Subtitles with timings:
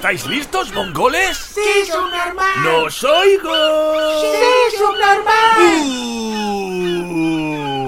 [0.00, 1.36] ¿Estáis listos, mongoles?
[1.36, 2.64] ¡Sí, subnormal!
[2.64, 3.52] ¡No os oigo!
[4.22, 5.60] ¡Sí, subnormal!
[7.04, 7.86] Uh.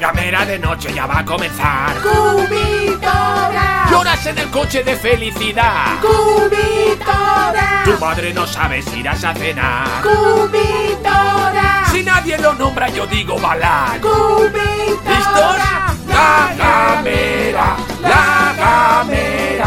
[0.00, 1.96] Gamera de noche ya va a comenzar.
[2.00, 3.88] ¡Cubitora!
[3.90, 6.00] Lloras en el coche de felicidad.
[6.00, 7.82] ¡Cubitora!
[7.84, 10.02] Tu madre no sabe si irás a cenar.
[10.02, 11.84] ¡Cubitora!
[11.92, 14.00] Si nadie lo nombra, yo digo balar.
[14.00, 14.54] ¡Cubitora!
[15.04, 15.58] ¿Listos?
[16.08, 19.57] La gamera, la gamera,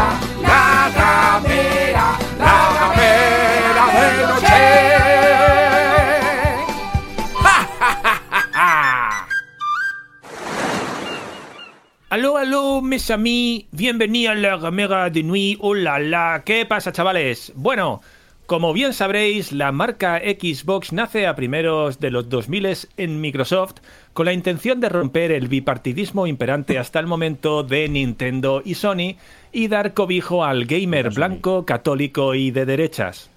[12.12, 17.54] Aló, aló, mes amis, bienvenidos a la gamera de nuit, hola, la, ¿qué pasa chavales?
[17.56, 18.02] Bueno,
[18.44, 23.76] como bien sabréis, la marca Xbox nace a primeros de los 2000 en Microsoft
[24.12, 29.16] con la intención de romper el bipartidismo imperante hasta el momento de Nintendo y Sony
[29.50, 33.30] y dar cobijo al gamer blanco, católico y de derechas.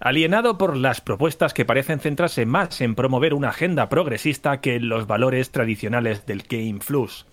[0.00, 4.88] Alienado por las propuestas que parecen centrarse más en promover una agenda progresista que en
[4.88, 7.24] los valores tradicionales del Game Flux.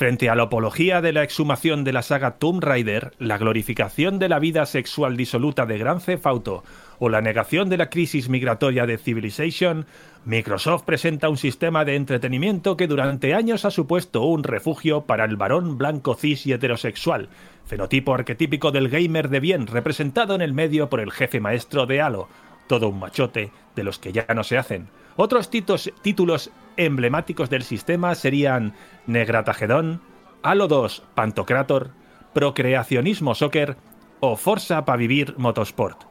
[0.00, 4.30] Frente a la apología de la exhumación de la saga Tomb Raider, la glorificación de
[4.30, 6.64] la vida sexual disoluta de Gran Theft Auto
[6.98, 9.84] o la negación de la crisis migratoria de Civilization,
[10.24, 15.36] Microsoft presenta un sistema de entretenimiento que durante años ha supuesto un refugio para el
[15.36, 17.28] varón blanco cis y heterosexual,
[17.66, 22.00] fenotipo arquetípico del gamer de bien representado en el medio por el jefe maestro de
[22.00, 22.26] Halo,
[22.68, 24.88] todo un machote de los que ya no se hacen.
[25.16, 26.50] Otros títulos
[26.86, 28.74] emblemáticos del sistema serían
[29.06, 30.00] Negratagedón,
[30.42, 31.90] Halo 2 Pantocrator,
[32.32, 33.76] Procreacionismo Soccer
[34.20, 36.10] o Forza para vivir Motorsport.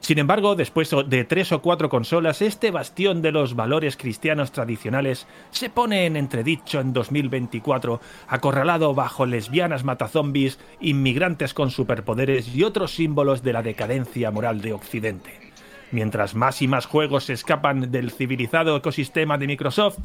[0.00, 5.26] Sin embargo, después de tres o cuatro consolas, este bastión de los valores cristianos tradicionales
[5.50, 12.92] se pone en entredicho en 2024, acorralado bajo lesbianas matazombies, inmigrantes con superpoderes y otros
[12.92, 15.49] símbolos de la decadencia moral de Occidente.
[15.92, 19.98] Mientras más y más juegos se escapan del civilizado ecosistema de Microsoft,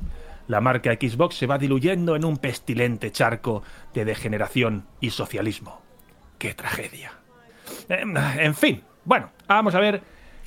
[0.47, 3.63] la marca Xbox se va diluyendo en un pestilente charco
[3.93, 5.81] de degeneración y socialismo.
[6.37, 7.13] ¡Qué tragedia!
[7.89, 10.01] Em, En fin, bueno, vamos a ver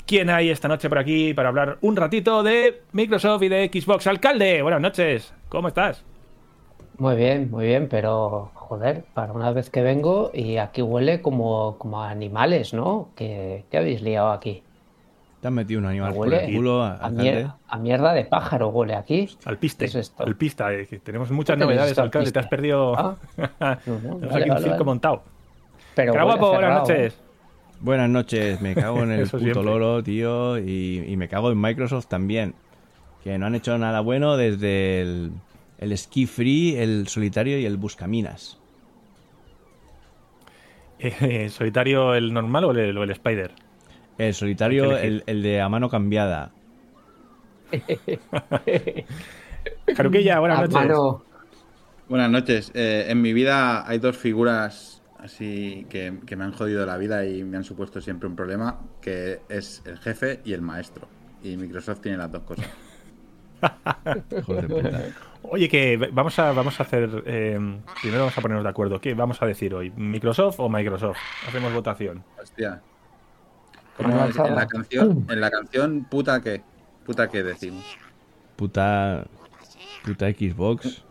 [0.06, 4.06] quién hay esta noche por aquí para hablar un ratito de Microsoft y de Xbox.
[4.06, 6.04] Alcalde, buenas noches, ¿cómo estás?
[6.98, 11.78] Muy bien, muy bien, pero joder, para una vez que vengo y aquí huele como,
[11.78, 13.12] como a animales, ¿no?
[13.15, 14.65] ¿Qué, qué habéis liado aquí?
[15.48, 17.22] Te metido un animal por el culo, a, alcalde.
[17.44, 19.28] mier- a mierda de pájaro huele aquí.
[19.44, 20.25] Alpiste, ¿Qué es esto?
[20.25, 22.94] alpista, eh, que tenemos muchas ¿Qué tenéis novedades, alcalde, te has perdido...
[22.98, 23.16] Ah,
[23.86, 24.84] no, no, vale, aquí un vale, circo vale.
[24.84, 25.22] montado.
[25.94, 26.97] Pero Cara huele guapo, buenas cerrado, ¿eh?
[27.03, 27.20] noches.
[27.81, 29.62] Buenas noches, me cago en el puto siempre.
[29.64, 32.54] loro, tío, y, y me cago en Microsoft también.
[33.25, 35.32] Que no han hecho nada bueno desde el,
[35.78, 38.59] el Ski Free, el Solitario y el Buscaminas.
[41.00, 43.53] Eh, ¿Solitario el normal o el, o el Spider?
[44.19, 46.53] El Solitario, el, el de a mano cambiada.
[49.97, 50.75] Jaruquilla, buenas A noches.
[50.75, 51.25] mano,
[52.09, 52.71] Buenas noches.
[52.75, 57.27] Eh, en mi vida hay dos figuras así que, que me han jodido la vida
[57.27, 61.09] y me han supuesto siempre un problema, que es el jefe y el maestro.
[61.43, 62.67] Y Microsoft tiene las dos cosas.
[64.69, 65.17] Puta.
[65.43, 67.23] Oye, que vamos a, vamos a hacer.
[67.27, 67.59] eh,
[68.01, 69.01] primero vamos a ponernos de acuerdo.
[69.01, 69.91] ¿Qué vamos a decir hoy?
[69.97, 71.23] ¿Microsoft o Microsoft?
[71.43, 72.25] Hacemos votación.
[72.37, 72.83] Hostia.
[73.98, 76.62] En la canción, en la canción, puta que,
[77.04, 77.84] puta que decimos.
[78.56, 79.25] Puta.
[80.04, 81.04] Puta Xbox.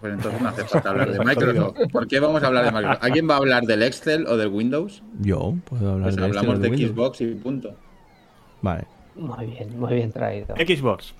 [0.00, 1.76] Pues entonces no hace falta hablar de Microsoft.
[1.92, 3.04] ¿Por qué vamos a hablar de Microsoft?
[3.04, 5.02] ¿Alguien va a hablar del Excel o del Windows?
[5.20, 6.88] Yo puedo hablar Pues de este, hablamos de.
[6.88, 7.74] Xbox y punto.
[8.60, 8.84] Vale.
[9.14, 10.54] muy bien, muy bien traído.
[10.56, 11.14] Xbox.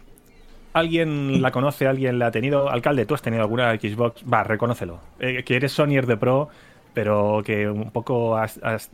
[0.74, 1.86] ¿Alguien la conoce?
[1.86, 2.68] ¿Alguien la ha tenido?
[2.68, 4.24] Alcalde, ¿tú has tenido alguna Xbox?
[4.30, 4.98] Va, reconócelo.
[5.20, 6.48] Eh, que eres Sonyer de Pro,
[6.94, 8.90] pero que un poco has, has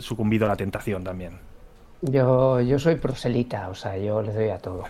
[0.00, 1.38] sucumbido a la tentación también.
[2.02, 4.84] Yo, yo soy proselita, o sea, yo le doy a todo.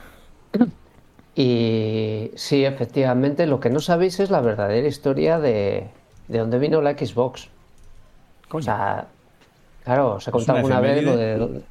[1.39, 5.87] Y sí, efectivamente, lo que no sabéis es la verdadera historia de,
[6.29, 7.51] de dónde vino la Xbox.
[8.51, 9.09] O sea,
[9.85, 11.63] claro, os he contado una alguna vez lo de...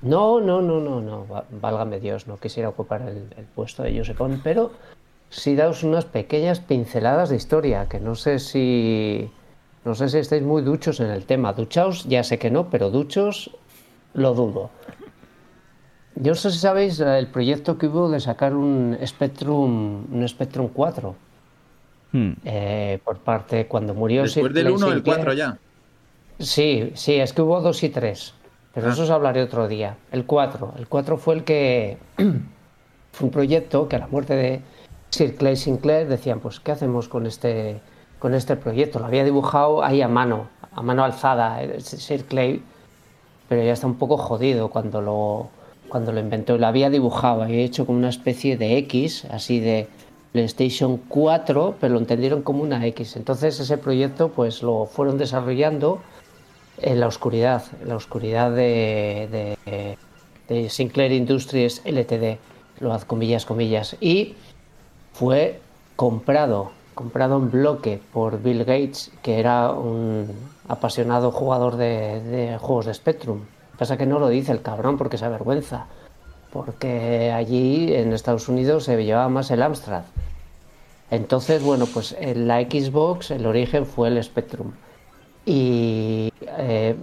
[0.00, 1.26] No, no, no, no, no,
[1.60, 4.72] válgame Dios, no quisiera ocupar el, el puesto de Josepón, pero
[5.28, 9.30] sí daos unas pequeñas pinceladas de historia, que no sé si...
[9.84, 11.52] No sé si estáis muy duchos en el tema.
[11.52, 13.50] Duchaos, ya sé que no, pero duchos
[14.14, 14.70] lo dudo.
[16.14, 20.68] Yo no sé si sabéis el proyecto que hubo de sacar un Spectrum, un Spectrum
[20.72, 21.14] 4
[22.14, 22.32] Hmm.
[22.44, 25.16] eh, por parte cuando murió Después Sir del Clay 1, el Sinclair.
[25.18, 25.58] 4 ya.
[26.38, 28.34] Sí, sí, es que hubo dos y tres.
[28.74, 28.92] Pero Ah.
[28.92, 29.96] eso os hablaré otro día.
[30.12, 30.74] El 4.
[30.76, 31.96] El 4 fue el que.
[33.12, 34.60] fue un proyecto que a la muerte de
[35.08, 37.80] Sir Clay Sinclair decían: Pues, ¿qué hacemos con este,
[38.22, 39.00] con este proyecto?
[39.00, 40.46] Lo había dibujado ahí a mano.
[40.70, 42.62] a mano alzada, eh, Sir Clay,
[43.48, 45.48] pero ya está un poco jodido cuando lo,
[45.88, 46.56] cuando lo inventó.
[46.56, 49.88] Lo había dibujado, había hecho como una especie de X, así de
[50.30, 53.16] PlayStation 4, pero lo entendieron como una X.
[53.16, 56.00] Entonces ese proyecto pues lo fueron desarrollando
[56.78, 62.38] en la oscuridad, en la oscuridad de, de, Sinclair Industries LTD,
[62.78, 64.34] lo haz comillas, comillas, y
[65.12, 65.60] fue
[65.96, 70.28] comprado, comprado en bloque por Bill Gates, que era un
[70.68, 73.40] apasionado jugador de, de juegos de Spectrum.
[73.78, 75.86] Pasa que no lo dice el cabrón porque se avergüenza,
[76.52, 80.04] porque allí en Estados Unidos se llevaba más el Amstrad.
[81.10, 84.72] Entonces, bueno, pues en la Xbox el origen fue el Spectrum.
[85.44, 86.94] Y eh,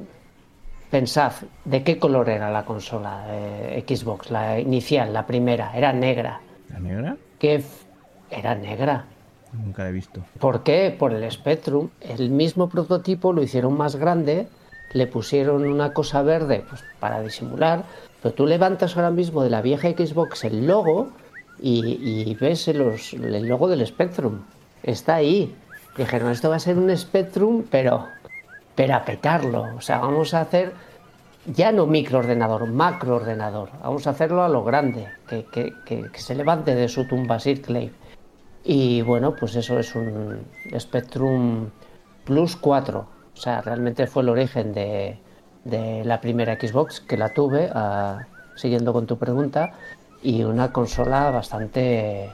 [0.89, 1.33] pensad,
[1.65, 4.31] ¿de qué color era la consola eh, Xbox?
[4.31, 6.39] La inicial, la primera, era negra.
[6.69, 7.18] ¿La negra?
[7.38, 7.85] ¿Qué f-
[8.31, 9.06] era negra?
[9.54, 10.22] Nunca la he visto.
[10.40, 10.96] ¿Por qué?
[10.98, 11.90] Por el Spectrum.
[12.01, 14.48] El mismo prototipo lo hicieron más grande,
[14.94, 17.84] le pusieron una cosa verde pues, para disimular,
[18.22, 21.10] pero tú levantas ahora mismo de la vieja Xbox el logo
[21.62, 22.00] y,
[22.30, 24.40] y ves los- el logo del Spectrum.
[24.84, 25.56] Está ahí.
[25.98, 28.06] Dijeron, esto va a ser un Spectrum, pero,
[28.75, 29.66] pero a petarlo.
[29.78, 30.74] O sea, vamos a hacer
[31.45, 33.69] ya no microordenador, macroordenador.
[33.81, 37.40] Vamos a hacerlo a lo grande, que, que- que- que se levante de su tumba
[37.40, 37.92] Sir Clay.
[38.71, 40.45] Y bueno, pues eso es un
[40.77, 41.71] Spectrum
[42.24, 43.00] Plus 4.
[43.00, 45.18] O sea, realmente fue el origen de,
[45.63, 49.74] de la primera Xbox que la tuve, ah, siguiendo con tu pregunta,
[50.21, 52.30] y una consola bastante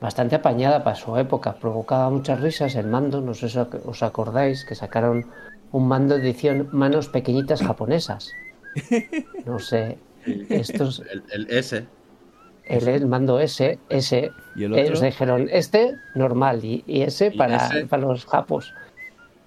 [0.00, 1.54] bastante apañada para su época.
[1.54, 5.26] Provocaba muchas risas el mando, no sé si os acordáis, que sacaron
[5.72, 8.30] un mando de edición manos pequeñitas japonesas.
[9.44, 9.98] No sé,
[10.50, 11.84] estos El, el S.
[12.66, 14.94] el, el mando S, S, ¿Y el eh, otro?
[14.94, 17.86] os dijeron este normal y, y ese ¿Y para, ese?
[17.86, 18.72] para los japos.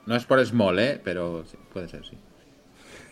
[0.05, 1.01] No es por small, ¿eh?
[1.03, 2.17] Pero sí, puede ser, sí.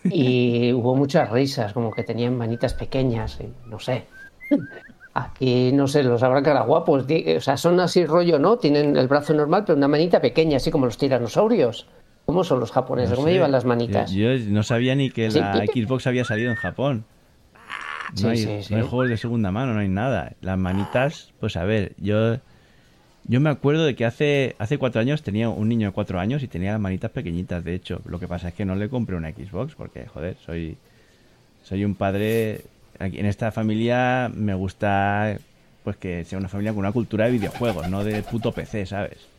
[0.05, 4.05] Y hubo muchas risas, como que tenían manitas pequeñas, y no sé.
[5.13, 7.05] Aquí, no sé, los habrá cara guapos.
[7.37, 8.57] O sea, son así rollo, ¿no?
[8.57, 11.87] Tienen el brazo normal, pero una manita pequeña, así como los tiranosaurios.
[12.25, 13.11] ¿Cómo son los japoneses?
[13.11, 13.33] No ¿Cómo sé.
[13.33, 14.11] llevan las manitas?
[14.11, 15.63] Yo, yo no sabía ni que la.
[15.65, 17.05] Xbox había salido en Japón.
[18.13, 18.73] No, Sí, hay, sí, sí.
[18.73, 20.33] no hay juegos de segunda mano, no hay nada.
[20.41, 22.37] Las manitas, pues a ver, yo
[23.27, 26.43] yo me acuerdo de que hace hace cuatro años tenía un niño de cuatro años
[26.43, 28.01] y tenía las manitas pequeñitas, de hecho.
[28.05, 30.77] Lo que pasa es que no le compré una Xbox porque, joder, soy
[31.63, 32.61] soy un padre
[32.99, 35.37] aquí en esta familia me gusta
[35.83, 39.29] pues que sea una familia con una cultura de videojuegos, no de puto PC, ¿sabes?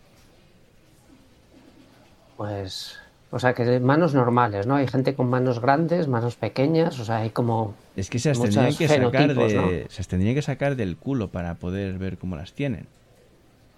[2.36, 2.98] Pues,
[3.30, 4.76] o sea, que manos normales, ¿no?
[4.76, 7.74] Hay gente con manos grandes, manos pequeñas, o sea, hay como...
[7.96, 9.68] Es que se las tendrían que sacar de, ¿no?
[9.88, 12.86] se las tendrían que sacar del culo para poder ver cómo las tienen.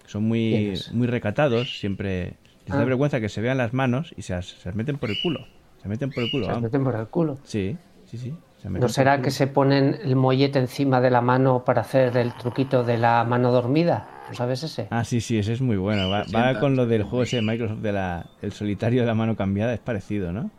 [0.07, 2.35] Son muy, muy recatados, siempre
[2.67, 2.85] les da Ah.
[2.85, 5.47] vergüenza que se vean las manos y se las, se las meten por el culo.
[5.83, 7.39] Se meten por el culo, Se las meten por el culo.
[7.45, 8.35] Sí, sí, sí.
[8.63, 12.35] se ¿No será que se ponen el mollete encima de la mano para hacer el
[12.35, 14.09] truquito de la mano dormida?
[14.29, 14.89] ¿No sabes ese?
[14.91, 16.09] Ah, sí, sí, ese es muy bueno.
[16.11, 19.37] Va, con lo del juego ese de Microsoft de la, el solitario de la mano
[19.37, 20.51] cambiada, es parecido, ¿no?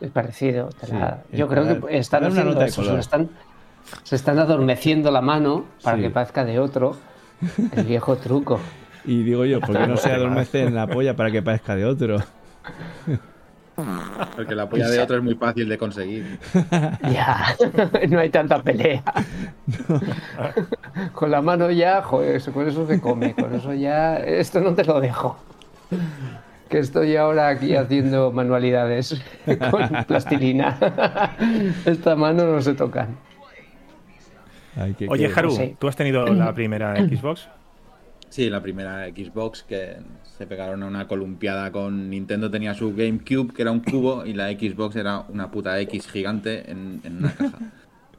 [0.00, 0.68] Es parecido.
[0.70, 2.84] te Sí, la- es Yo creo que están para una haciendo nota de eso.
[2.84, 3.30] Se, están,
[4.02, 6.02] se están adormeciendo la mano para Sí.
[6.02, 6.96] que parezca de otro.
[7.72, 8.58] El viejo truco.
[9.04, 11.84] Y digo yo, ¿por qué no se adormece en la polla para que parezca de
[11.84, 12.16] otro?
[14.36, 16.38] Porque la polla de otro es muy fácil de conseguir.
[17.12, 17.56] Ya,
[18.08, 19.02] no hay tanta pelea.
[21.12, 24.74] Con la mano ya, joder, eso- con eso se come, con eso ya, esto no
[24.74, 25.36] te lo dejo.
[26.68, 29.20] Que estoy ahora aquí haciendo manualidades
[29.70, 30.78] con plastilina.
[31.84, 32.74] Esta mano no se.
[34.76, 35.76] Ay, qué- Oye, qué- Haru, Sí.
[35.78, 37.48] ¿tú has tenido la primera Xbox?
[38.28, 39.96] Sí, la primera Xbox que
[40.36, 44.32] se pegaron a una columpiada con Nintendo tenía su GameCube, que era un cubo, y
[44.34, 47.58] la Xbox era una puta X gigante en, en una caja.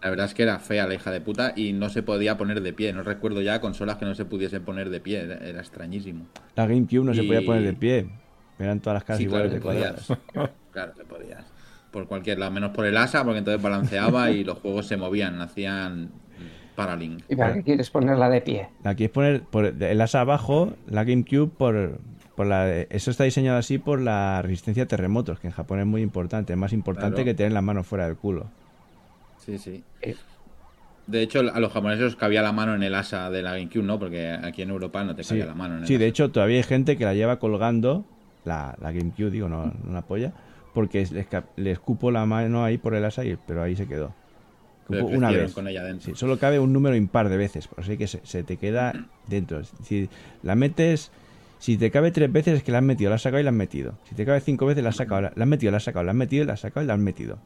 [0.01, 2.61] La verdad es que era fea la hija de puta y no se podía poner
[2.61, 2.93] de pie.
[2.93, 5.21] No recuerdo ya consolas que no se pudiesen poner de pie.
[5.23, 6.27] Era, era extrañísimo.
[6.55, 8.07] La GameCube no se podía poner de pie.
[8.59, 10.05] Eran todas las casas Sí, claro iguales que de cuadradas.
[10.07, 10.49] podías.
[10.71, 11.45] Claro que podías.
[11.89, 15.41] Por cualquier lado, menos por el ASA, porque entonces balanceaba y los juegos se movían,
[15.41, 16.11] hacían
[16.75, 17.23] paralink.
[17.29, 18.67] ¿Y para qué quieres ponerla de pie?
[18.83, 21.99] La quieres poner por el asa abajo, la GameCube por,
[22.35, 25.85] por la eso está diseñado así por la resistencia a terremotos, que en Japón es
[25.85, 27.25] muy importante, es más importante Claro.
[27.25, 28.45] que tener las manos fuera del culo.
[29.37, 29.83] Sí, sí.
[31.07, 33.83] De hecho, a los japoneses os cabía la mano en el asa de la GameCube,
[33.83, 33.99] ¿no?
[33.99, 36.31] Porque aquí en Europa no te Sí, cabía la mano en el sí, de hecho
[36.31, 38.05] todavía hay gente que la lleva colgando,
[38.43, 40.33] la, la GameCube digo, no, no la polla,
[40.73, 41.27] porque les,
[41.57, 44.13] les cupo la mano ahí por el asa, y, pero ahí se quedó.
[44.89, 45.53] Una vez.
[45.53, 46.05] con ella dentro.
[46.05, 48.93] Sí, solo cabe un número impar de veces, por así que se, se te queda
[49.27, 49.59] dentro.
[49.59, 50.09] Es decir,
[50.43, 51.11] la metes,
[51.57, 53.49] Si te cabe tres veces es que la has metido, la has sacado y la
[53.49, 53.97] has metido.
[54.03, 56.03] Si te cabe cinco veces la has sacado, la, la has metido, la has sacado,
[56.05, 57.39] la has metido, la has sacado y la has metido.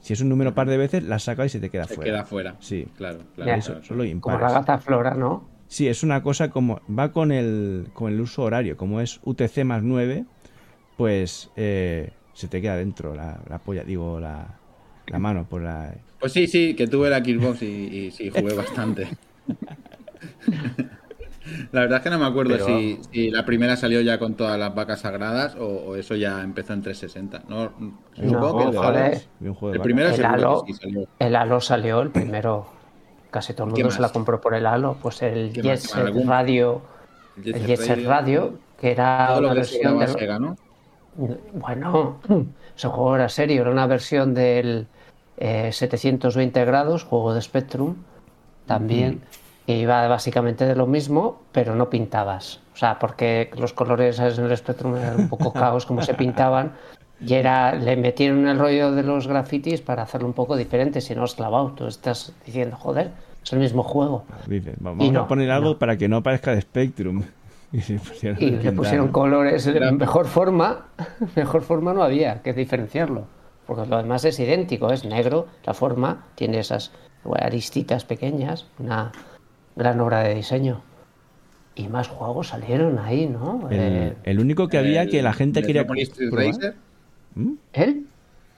[0.00, 1.94] Si es un número par de veces, la has sacado y se te queda Se
[1.94, 2.10] fuera.
[2.10, 2.56] queda fuera.
[2.58, 2.86] Sí.
[2.96, 3.52] Claro, claro.
[3.52, 3.84] Eso, claro.
[3.86, 4.40] solo Como impares.
[4.42, 5.48] la gata flora, ¿no?
[5.68, 6.80] Sí, es una cosa como.
[6.90, 8.76] Va con el, con el uso horario.
[8.76, 10.24] Como es UTC más 9,
[10.96, 14.58] pues eh, se te queda dentro la, la polla, digo, la,
[15.06, 15.94] la mano por la.
[16.22, 19.08] Pues sí, sí, que tuve la Xbox y, y sí, jugué bastante.
[21.72, 24.34] La verdad es que no me acuerdo Pero- si, si la primera salió ya con
[24.34, 27.42] todas las vacas sagradas o, o eso ya empezó en 360.
[27.48, 27.72] No,
[28.14, 29.20] supongo que de el, joder.
[29.40, 29.82] de el vacas.
[29.82, 30.64] primero El Halo.
[30.64, 31.08] que sí salió.
[31.18, 32.66] El Halo salió el primero.
[33.32, 34.96] Casi todo el ¿Qué mundo se la compró por el Halo.
[35.02, 35.82] Pues el ¿Qué Jet más?
[35.82, 36.28] Set ¿Algún?
[36.28, 36.82] Radio.
[37.44, 40.56] El Jet El Radio, Radio, que era Todo una lo que versión del- Sega, ¿no?
[41.54, 42.20] Bueno,
[42.76, 44.86] ese juego era serio, era una versión del
[45.36, 47.96] eh, 720 grados, juego de Spectrum,
[48.66, 49.20] también,
[49.66, 52.60] que iba básicamente de lo mismo, pero no pintabas.
[52.74, 54.38] O sea, porque los colores ¿sabes?
[54.38, 56.72] en el Spectrum eran un poco caos como se pintaban,
[57.20, 61.14] y era, le metieron el rollo de los grafitis para hacerlo un poco diferente, si
[61.14, 61.70] no es clavado.
[61.72, 63.12] Tú estás diciendo, joder,
[63.44, 64.24] es el mismo juego.
[64.48, 65.78] Dice, "Va- vamos Y no, a poner algo no.
[65.78, 67.22] para que no parezca de Spectrum.
[67.74, 68.74] Y se pusieron Y le pintar.
[68.74, 70.88] pusieron colores de mejor forma,
[71.36, 73.24] mejor forma no había que diferenciarlo,
[73.74, 76.92] porque lo demás es idéntico, es negro, la forma tiene esas
[77.24, 79.12] bueno, aristitas pequeñas, una
[79.76, 80.82] gran obra de diseño.
[81.74, 83.68] Y más juegos salieron ahí, ¿no?
[83.70, 86.46] El, Eh, el único que había El que la gente quería Metropolis Street probar.
[86.48, 86.74] Racer.
[87.34, 87.52] ¿Mm?
[87.72, 88.06] ¿Él?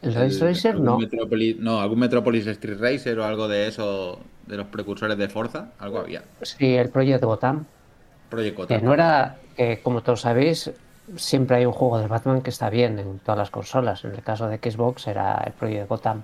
[0.03, 0.71] ¿El Race El- Racer?
[0.73, 0.99] algún No.
[0.99, 5.71] Metropolis- no, algún Metropolis Street Racer o algo de eso, de los precursores de Forza,
[5.79, 6.25] algo había.
[6.43, 7.65] Sí, el Project Gotham.
[8.31, 8.85] Project Que Gotham.
[8.85, 10.73] no era, que como todos sabéis,
[11.17, 14.05] siempre hay un juego de Batman que está bien en todas las consolas.
[14.05, 16.23] En el caso de Xbox era el Project Gotham.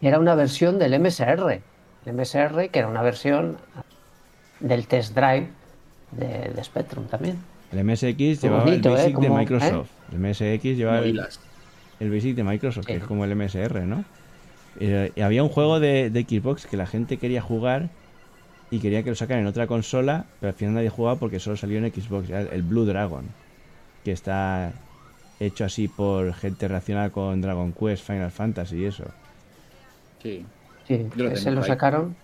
[0.00, 1.60] Era una versión del MSR.
[2.06, 3.58] El MSR, que era una versión
[4.60, 5.48] del test drive
[6.12, 7.38] de, de Spectrum también.
[7.72, 8.98] El MSX llevaba bonito, el ¿eh?
[8.98, 9.90] Basic de Como- Microsoft.
[10.12, 11.20] El MSX llevaba el,
[12.00, 14.04] el Basic de Microsoft, que es como el MSR, ¿no?
[14.78, 17.90] Eh, y había un juego de, de Xbox que la gente quería jugar
[18.70, 21.56] y quería que lo sacaran en otra consola, pero al final nadie jugaba porque solo
[21.56, 23.24] salió en Xbox, el Blue Dragon,
[24.04, 24.72] que está
[25.40, 29.04] hecho así por gente relacionada con Dragon Quest, Final Fantasy y eso.
[30.22, 30.44] Sí.
[30.86, 31.68] Sí, Yo lo ahí.
[31.68, 32.16] sacaron.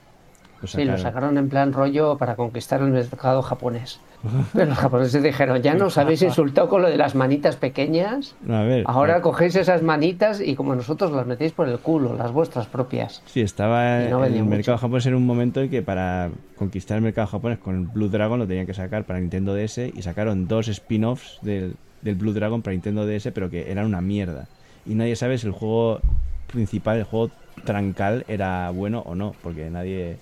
[0.63, 1.37] Lo Sí, lo sacaron.
[1.39, 4.01] en plan rollo para conquistar el mercado japonés.
[4.55, 8.35] Pero los japoneses dijeron, ya nos habéis insultado con lo de las manitas pequeñas.
[8.49, 12.15] A ver, Ahora a- cogéis esas manitas y como nosotros las metéis por el culo,
[12.17, 13.23] las vuestras propias.
[13.27, 14.51] Sí, estaba no en el mucho.
[14.57, 18.09] mercado japonés en un momento en que para conquistar el mercado japonés con el Blue
[18.09, 22.33] Dragon lo tenían que sacar para Nintendo DS y sacaron dos spin-offs del, del Blue
[22.33, 24.47] Dragon para Nintendo DS, pero que eran una mierda.
[24.87, 26.01] Y nadie sabe si el juego
[26.47, 27.31] principal, el juego
[27.65, 30.17] trancal, era bueno o no, porque nadie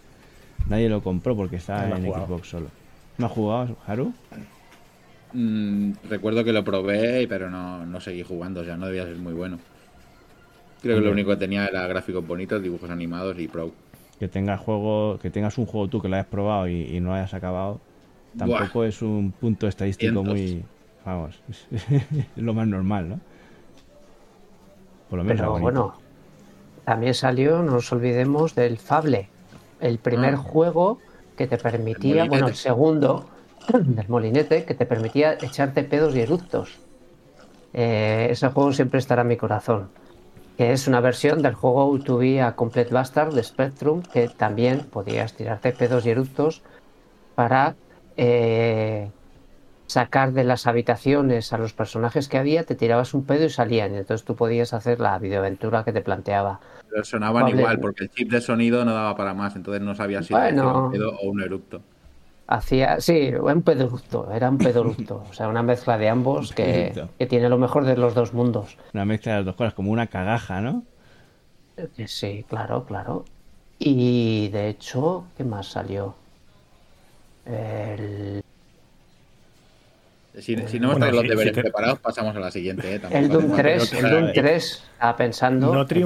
[0.66, 2.12] nadie lo compró porque estaba No en jugado.
[2.12, 2.73] Xbox solo.
[3.18, 4.14] ¿No has jugado, Haru?
[5.33, 9.18] Mm, recuerdo que lo probé, pero no, no seguí jugando, o sea, no debía ser
[9.18, 9.64] muy bueno.
[10.80, 13.75] Creo que lo único que tenía era gráficos bonitos, dibujos animados y pro.
[14.18, 17.11] Que tengas juego, que tengas un juego tú que lo hayas probado y, y no
[17.11, 17.80] lo hayas acabado,
[18.37, 20.25] tampoco es un punto estadístico Cientos.
[20.25, 20.71] muy,
[21.04, 23.21] vamos, es lo más normal, ¿no?
[25.09, 26.02] Por lo menos Pero bueno,
[26.85, 29.33] también salió, no nos olvidemos, del Fable.
[29.84, 30.38] El primer Ah.
[30.38, 30.98] juego
[31.36, 33.26] que te permitía, El bueno, el segundo,
[33.72, 36.78] del molinete, que te permitía echarte pedos y eructos.
[37.74, 39.88] Eh, ese juego siempre estará en mi corazón.
[40.56, 45.34] Que es una versión del juego U2B a Complete Bastard de Spectrum, que también podías
[45.34, 46.62] tirarte pedos y eructos
[47.34, 47.74] para
[48.16, 49.10] eh,
[49.94, 53.94] sacar de las habitaciones a los personajes que había, te tirabas un pedo y salían.
[53.94, 56.60] Y entonces tú podías hacer la videoaventura que te planteaba.
[56.90, 60.22] Pero sonaban igual, porque el chip de sonido no daba para más, entonces no sabía
[60.22, 60.62] si Bueno.
[60.62, 61.82] era un pedo o un eructo.
[62.46, 65.24] Hacía, sí, un pedoructo, era un pedoructo.
[65.30, 68.76] o sea, una mezcla de ambos que, que tiene lo mejor de los dos mundos.
[68.92, 70.84] Una mezcla de las dos cosas, como una cagaja, ¿no?
[71.76, 73.24] Eh, Sí, claro, claro.
[73.78, 76.14] Y de hecho, ¿qué más salió?
[77.46, 78.42] El,
[80.40, 82.96] Si, si no me Bueno, estáis los deberes sí preparados, pasamos a la siguiente.
[82.96, 83.00] ¿eh?
[83.12, 85.72] El Doom hacemos 3, que el Doom 3, estaba pensando.
[85.72, 86.04] No 3.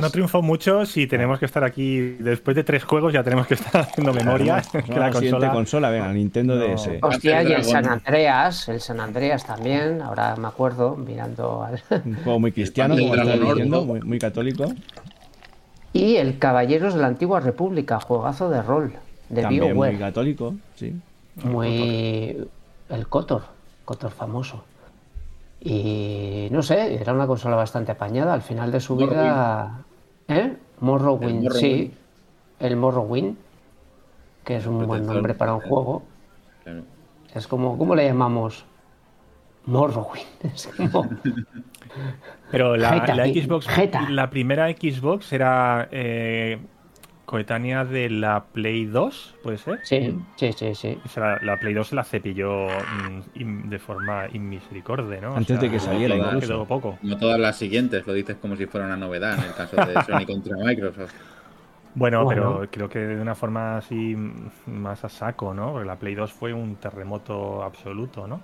[0.00, 2.16] no triunfó mucho si tenemos que estar aquí.
[2.18, 4.62] Después de tres juegos ya tenemos que estar haciendo memoria.
[4.72, 5.52] No, que no, la la siguiente consola.
[5.52, 6.74] consola, venga, Nintendo No.
[6.74, 6.88] DS.
[7.02, 7.64] Hostia, y el.
[7.64, 11.82] San Andreas, el San Andreas también, ahora me acuerdo, mirando al...
[12.04, 14.72] Un juego muy cristiano, como diciendo, muy, muy católico.
[15.92, 18.92] Y el Caballeros de la Antigua República, juegazo de rol,
[19.28, 19.98] de También muy BioWare.
[19.98, 20.94] católico, sí.
[21.42, 22.36] Muy.
[22.88, 23.42] El Cotor,
[23.86, 24.62] Cotor famoso.
[25.60, 28.34] Y no sé, era una consola bastante apañada.
[28.34, 29.22] Al final de su Morrowind.
[29.22, 29.84] vida.
[30.28, 30.56] ¿Eh?
[30.80, 31.52] Morrowind, El Morrowind.
[31.52, 31.94] sí.
[32.60, 33.36] El Morrowind,
[34.44, 36.02] que es un buen nombre para un juego.
[36.62, 36.82] Claro.
[37.34, 38.64] Es como, ¿cómo le llamamos?
[39.66, 40.26] Morrowind.
[40.54, 41.06] Es como...
[42.50, 44.10] Pero la, Jeta, la Xbox, jeta.
[44.10, 46.58] la primera Xbox era eh,
[47.26, 49.80] coetánea de la Play 2, ¿puede ser?
[49.82, 50.98] Sí, sí, sí, sí.
[51.04, 52.66] O sea, la Play 2 se la cepilló
[53.34, 55.32] mm, de forma inmisericordia, ¿no?
[55.32, 56.46] O Antes de sea, que saliera toda- incluso.
[56.54, 56.98] Quedó poco.
[57.00, 59.94] Como todas las siguientes, lo dices como si fuera una novedad en el caso de
[60.04, 61.12] Sony contra Microsoft.
[61.94, 62.58] Bueno, Bueno.
[62.58, 65.72] pero creo que de una forma así mm, más a saco, ¿no?
[65.72, 68.40] Porque la Play 2 fue un terremoto absoluto, ¿no?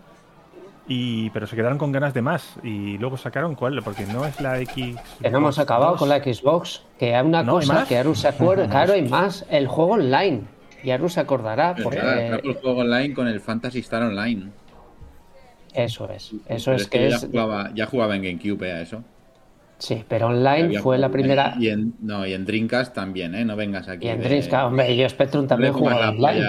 [0.89, 2.57] Y, pero se quedaron con ganas de más.
[2.63, 4.97] Y luego sacaron cuál, porque no es la X.
[5.21, 6.83] Que no hemos acabado con la Xbox.
[6.99, 8.67] Que hay una No, ¿hay cosa que Aru se acuerda.
[8.71, 9.47] Claro, hay más.
[9.49, 10.43] El juego online.
[10.83, 11.77] Y Aru se acordará.
[11.83, 14.51] Porque claro, el juego online con el Fantasy Star Online.
[15.75, 16.33] eso es.
[16.49, 17.25] Eso Pero es yo que ya es.
[17.27, 19.05] jugaba, ya jugaba en GameCube eh, a eso.
[19.83, 21.57] Sí, pero online fue la primera.
[21.59, 23.45] Y en, no, y en Dreamcast también, ¿eh?
[23.45, 24.07] No vengas aquí.
[24.07, 26.41] Y en de- Dreamcast, hombre, yo Spectrum no también pongas jugaba online.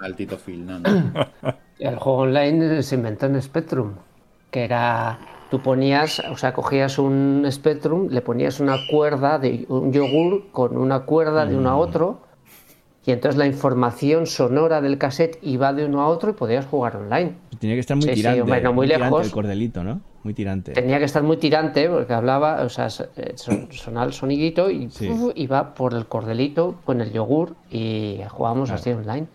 [0.00, 0.88] al Tito Phil, no, no.
[1.80, 3.94] El juego online se inventó en Spectrum,
[4.52, 5.18] que era,
[5.50, 10.76] tú ponías, o sea, cogías un Spectrum, le ponías una cuerda de un yogur con
[10.76, 12.22] una cuerda de uno a otro,
[13.06, 16.96] y entonces la información sonora del cassette iba de uno a otro y podías jugar
[16.96, 17.34] online.
[17.60, 18.42] Tenía que estar muy Sí, sí, tirante.
[18.42, 19.26] hombre, no muy tirante lejos.
[19.26, 20.00] el cordelito, ¿no?
[20.24, 20.72] Muy tirante.
[20.72, 24.90] Tenía que estar muy tirante porque hablaba, o sea, eh, son- sonaba el sonidito y
[24.90, 25.08] Sí.
[25.08, 29.28] uf, iba por el cordelito con el yogur y jugábamos así online.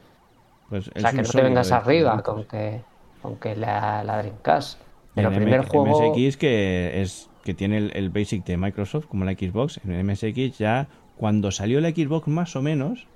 [0.69, 2.81] Pues O sea, que no te vengas de arriba con que,
[3.21, 4.79] con que la, la Dreamcast.
[5.15, 6.11] Pero el primer M- juego...
[6.11, 10.57] MSX que es que tiene el, el basic de Microsoft como la Xbox en MSX
[10.59, 10.87] ya
[11.17, 13.07] cuando salió la Xbox más o menos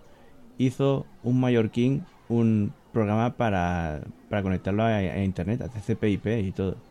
[0.58, 6.82] hizo un mallorquín un programa para, para conectarlo a, a internet a TCP/IP y todo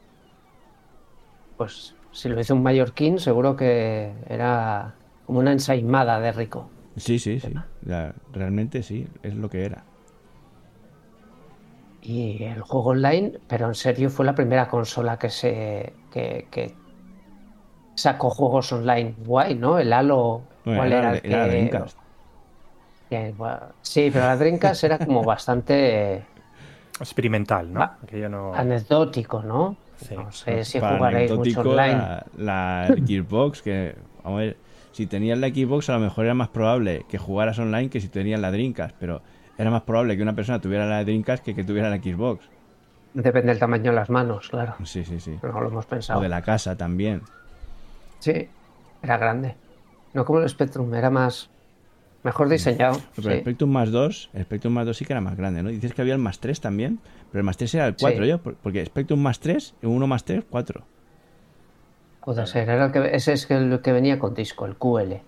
[1.57, 6.75] Pues si lo hizo un mallorquín, seguro que era como una ensaimada de rico.
[6.97, 9.87] sí sí sí la- realmente sí es lo que era
[12.01, 16.81] Y el juego online, pero en serio fue la primera consola que se que, que
[17.97, 19.79] sacó juegos online guay, ¿no?
[19.79, 21.85] El Halo, Bueno, ¿cuál era, era, el era que-.
[23.15, 26.25] Que, bueno, sí, pero la Dreamcast era como bastante
[27.01, 27.83] Experimental, ¿no?
[27.83, 28.55] Ah, Aquello no.
[28.55, 29.77] anecdótico, ¿no?
[29.97, 30.15] Sí.
[30.15, 31.95] No sé si Para jugaréis mucho online.
[31.95, 34.57] la, la Xbox que vamos a ver
[34.93, 38.09] si tenías la Xbox a lo mejor era más probable que jugaras online que si
[38.09, 39.23] tenías la Dreamcast pero
[39.59, 42.45] era más probable que una persona tuviera la Dreamcast que que tuviera la Xbox
[43.15, 44.75] Depende del tamaño de las manos, claro.
[44.85, 46.21] sí sí sí No lo hemos o pensado.
[46.21, 47.23] de la casa también
[48.21, 48.49] Sí,
[49.03, 49.55] era grande.
[50.15, 51.51] No como el Spectrum, era más.
[52.25, 52.99] Mejor diseñado.
[53.15, 53.41] Pero el sí.
[53.43, 55.69] Spectrum más 2, el Spectrum más 2 sí que era más grande, ¿no?
[55.69, 56.99] Dices que había el más 3 también,
[57.31, 58.29] pero el más 3 era el 4 Sí.
[58.31, 60.83] yo, por- porque Spectrum más 3, 1 más 3, 4.
[62.25, 65.21] Puede ser, era el que, ese es el que venía con disco, el QL.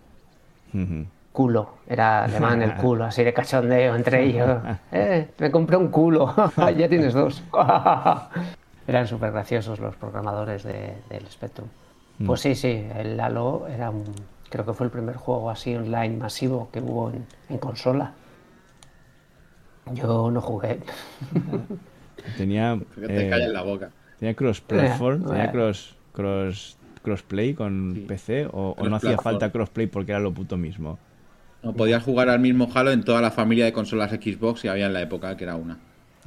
[0.73, 1.05] Ujú.
[1.33, 4.59] Culo, era alemán el culo, así de cachondeo entre ellos.
[4.93, 6.35] Eh, me compré un culo,
[6.79, 7.43] ya tienes dos.
[8.89, 11.69] Eran súper graciosos los programadores de- del Spectrum.
[12.25, 14.05] Pues sí, sí, el Halo era un,
[14.51, 18.13] creo que fue el primer juego así online masivo que hubo en, en consola.
[19.93, 20.81] Yo no jugué.
[22.37, 23.91] Tenía, Que te eh, la boca.
[24.19, 25.51] tenía cross platform, Eh, tenía eh.
[25.53, 28.01] cross, cross, crossplay con Sí.
[28.03, 30.99] PC, o, o no hacía falta crossplay porque era lo puto mismo.
[31.63, 34.87] No, podías jugar al mismo Halo en toda la familia de consolas Xbox que había
[34.87, 35.79] en la época, que era una.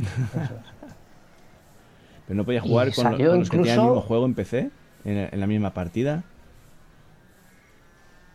[2.27, 4.33] Pero no podía Y jugar con, lo- con los que tenían el mismo juego en
[4.35, 4.69] PC,
[5.05, 6.23] en, en la misma partida.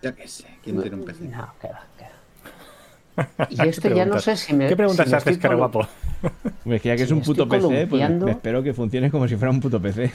[0.04, 1.24] Ya que sé, ¿quién tiene un PC?
[1.24, 3.46] No, que va, que va.
[3.50, 4.66] Y este ya no sé si me.
[4.68, 5.80] ¿Qué preguntas si haces, cara guapo?
[6.64, 9.26] Hombre, que ya que Si es un puto PC, pues me- espero que funcione como
[9.28, 10.12] si fuera un puto PC.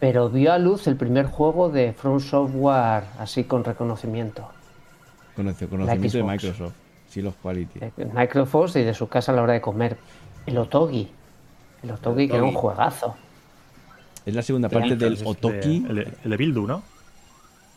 [0.00, 4.48] Pero vio a luz el primer juego de From Software así con reconocimiento.
[5.36, 6.22] Conoce- conocimiento de.
[6.24, 6.72] Microsoft.
[7.08, 7.78] Sí, los quality.
[7.78, 9.96] De Microsoft y de su casa a la hora de comer.
[10.46, 11.08] El Otogi.
[11.82, 13.14] El Otogi, que era un juegazo.
[14.26, 15.86] Es la segunda parte del de- Otoki.
[15.88, 16.82] El, el de Bildu, ¿no?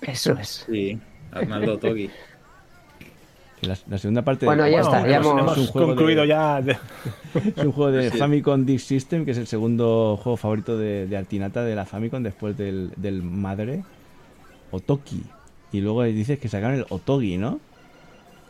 [0.02, 0.66] Eso es.
[0.70, 1.00] Sí,
[1.32, 2.10] Arnaldo Togi.
[3.60, 6.22] que La, la segunda parte Bueno, del ya Bueno, está, ya hemos, hemos- Es concluido
[6.22, 6.62] de- ya.
[6.62, 6.78] de-
[7.56, 8.18] Es un juego de Sí.
[8.18, 12.22] Famicom Disk System, que es el segundo juego favorito de, de Artinata de la Famicom
[12.22, 13.84] después del, del Madre.
[14.72, 15.24] Otoki.
[15.72, 17.60] Y luego dices que sacaron el Otogi, ¿no?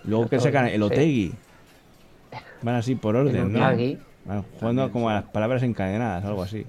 [0.04, 0.82] Luego que Otogi, sacan el sí.
[0.82, 1.34] Otegi.
[2.62, 3.60] Van así por orden, ¿no?
[4.26, 6.66] Van jugando como a las palabras encadenadas, algo así.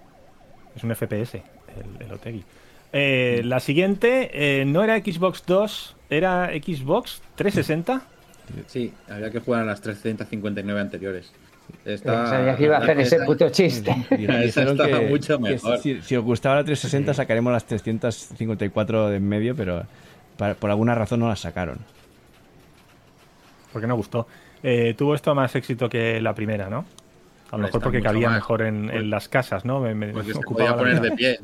[0.76, 2.44] Es un FPS, el, el Otegi.
[2.92, 8.02] Eh, la siguiente eh, no era Xbox 2, era Xbox 360.
[8.66, 11.32] Sí, había que jugar a las 359 anteriores.
[11.84, 13.94] Esta- Sabía que iba a hacer ese puto chiste.
[14.10, 15.78] Esa estaba que- mucho que mejor.
[15.78, 19.84] si, si os gustaba la 360 sacaremos las 354 de en medio, pero
[20.58, 21.78] por alguna razón no las sacaron.
[23.72, 24.26] Porque no gustó.
[24.62, 26.86] Eh, tuvo esto más éxito que la primera, ¿no?
[27.50, 28.36] A lo mejor porque cabía más.
[28.36, 29.80] mejor en, en las casas, ¿no?
[29.80, 31.10] Me, me Porque se ocupaba podía poner mitad.
[31.10, 31.40] de pie.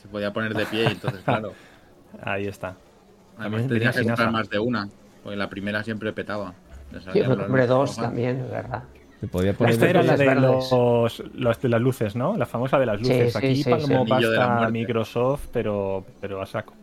[0.00, 1.52] Se podía poner de pie y entonces, claro.
[2.22, 2.76] Ahí está.
[3.38, 4.88] Además tenías que comprar más de una.
[5.22, 6.54] Porque la primera siempre petaba.
[7.14, 8.82] Me los- compré dos también, es verdad.
[9.20, 12.36] Se podía poner Esta era la de los, los de las luces, ¿no?
[12.36, 13.32] La famosa de las luces.
[13.32, 14.10] sí, Aquí sí, palmó sí.
[14.10, 14.68] Pasta.
[14.70, 16.74] Microsoft, pero, pero a saco.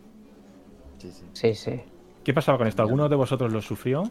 [1.00, 1.26] Sí, sí.
[1.34, 1.82] Sí, sí.
[2.24, 2.82] ¿Qué pasaba con esto?
[2.82, 4.04] ¿Alguno de vosotros lo sufrió?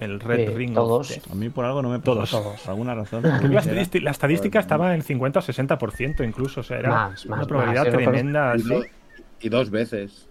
[0.00, 1.10] El Red Sí, Ring todos.
[1.18, 1.30] of.
[1.32, 2.40] A mí por algo no me pasó.
[2.40, 2.60] Todos.
[2.60, 3.22] Por alguna razón.
[3.52, 6.60] La, estadística, la estadística estaba en 50 o 60% incluso.
[6.60, 7.92] O sea, era Más, una más, probabilidad más.
[7.92, 8.52] Tremenda.
[8.56, 8.82] Y, do-
[9.40, 10.26] y dos veces.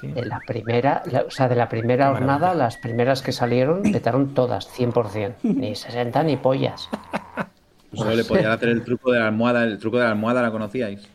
[0.00, 0.06] sí.
[0.12, 4.32] De la primera, la- o sea, de la primera jornada, las primeras que salieron, petaron
[4.32, 5.34] todas, 100%.
[5.42, 6.88] Ni 60 ni pollas.
[7.92, 9.64] Solo le podían hacer el truco de la almohada.
[9.64, 11.08] El truco de la almohada, ¿la conocíais?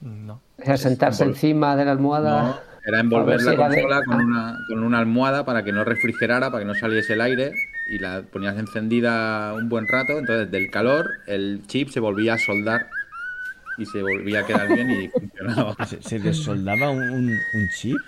[0.00, 0.40] No.
[0.58, 2.42] Era sentarse envol- encima de la almohada.
[2.42, 6.50] No, era envolver la de- consola con una, con una almohada para que no refrigerara,
[6.50, 10.18] para que no saliese el aire y la ponías encendida un buen rato.
[10.18, 12.92] Entonces, del calor, el chip se volvía a soldar
[13.76, 15.76] y se volvía a quedar bien y funcionaba.
[15.84, 18.06] ¿Se, se desoldaba un, un- un chip?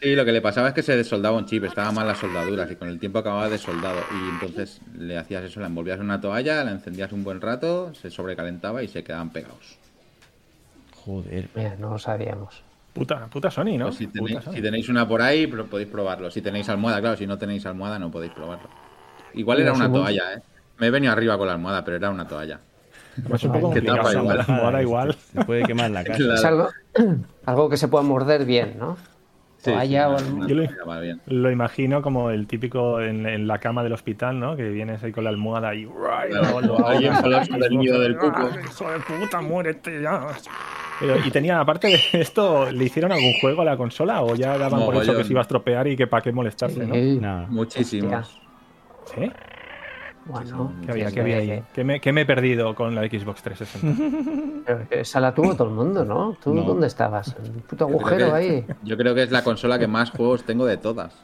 [0.00, 2.70] Sí, lo que le pasaba es que se desoldaba un chip, estaba mal las soldaduras
[2.70, 4.06] y con el tiempo acababa desoldado.
[4.10, 7.94] Y entonces le hacías eso, la envolvías en una toalla, la encendías un buen rato,
[7.94, 9.80] se sobrecalentaba y se quedaban pegados.
[11.04, 11.48] Joder.
[11.54, 12.65] Mira, no lo sabíamos.
[12.96, 13.86] Puta, puta Sony, ¿no?
[13.86, 14.52] Pues si, Puta tenéis, Sony.
[14.54, 16.30] si tenéis una por ahí, pro- podéis probarlo.
[16.30, 18.68] Si tenéis almohada, claro, si no tenéis almohada no podéis probarlo.
[19.34, 20.42] Igual era una toalla, ¿eh?
[20.78, 22.58] Me he venido arriba con la almohada, pero era una toalla.
[23.32, 24.20] Es un poco tapa ¿no?
[24.22, 24.36] igual.
[24.38, 25.14] La almohada igual.
[25.14, 26.18] Se puede quemar la casa.
[26.18, 26.34] Claro.
[26.34, 26.68] Es algo,
[27.46, 28.96] algo que se pueda morder bien, ¿no?
[29.58, 31.20] Sí, Toalla o sí, una Yo bien.
[31.26, 34.54] Lo imagino como el típico en, en la cama del hospital, ¿no?
[34.56, 35.86] Que vienes ahí con la almohada y...
[35.86, 37.48] Claro, lo- lo ahí en ahogas.
[37.48, 38.36] color del nido del cuco.
[38.36, 40.26] ¡Ah, ¡Hijo de puta, muérete ya!
[41.00, 44.56] Pero, y tenía, aparte de esto, ¿le hicieron algún juego a la consola o ya
[44.58, 45.16] daban por Mogollón.
[45.16, 46.94] que se iba a estropear y que para qué molestarse, no?
[46.94, 47.18] Sí.
[47.20, 47.46] No.
[47.48, 48.40] Muchísimos.
[49.14, 49.30] ¿Sí?
[50.24, 51.62] Bueno, ¿Qué había, qué ahí?
[51.72, 54.64] ¿Qué me, qué me he perdido con la Xbox 360?
[54.88, 56.36] Pero esa la tuvo todo el mundo, ¿no?
[56.42, 56.62] ¿Tú No.
[56.62, 57.36] dónde estabas?
[57.44, 58.64] En un puto Yo agujero que- ahí.
[58.82, 61.14] Yo creo que es la consola que más juegos tengo de todas.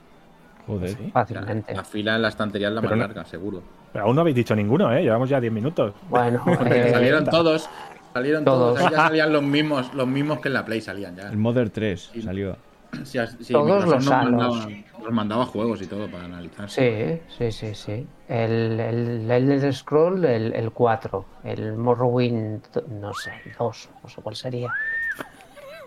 [0.68, 0.90] Joder.
[0.90, 1.11] ¿Sí?
[1.12, 1.74] Fácilmente.
[1.74, 3.61] La fila en la estantería es la Pero más no- larga, seguro.
[3.92, 5.02] Pero aún no habéis dicho ninguno, ¿eh?
[5.02, 5.92] Llevamos ya 10 minutos.
[6.08, 7.68] Bueno, Porque eh, salieron todos.
[8.12, 8.75] Salieron todos.
[8.79, 8.87] todos.
[8.90, 11.29] Ahí ya salían los mismos, los mismos que en la Play salían ya.
[11.31, 12.22] El Mother 3 Sí.
[12.22, 12.57] salió.
[13.05, 14.66] Sí, sí, Todos los nos mandaba,
[15.03, 16.68] nos mandaba juegos y todo para analizar.
[16.68, 18.07] sí, sí, sí, sí.
[18.29, 21.25] El, el, el Elder Scroll, el, el 4.
[21.44, 22.61] El Morrowind,
[23.01, 24.68] no sé, el 2, no sé cuál sería.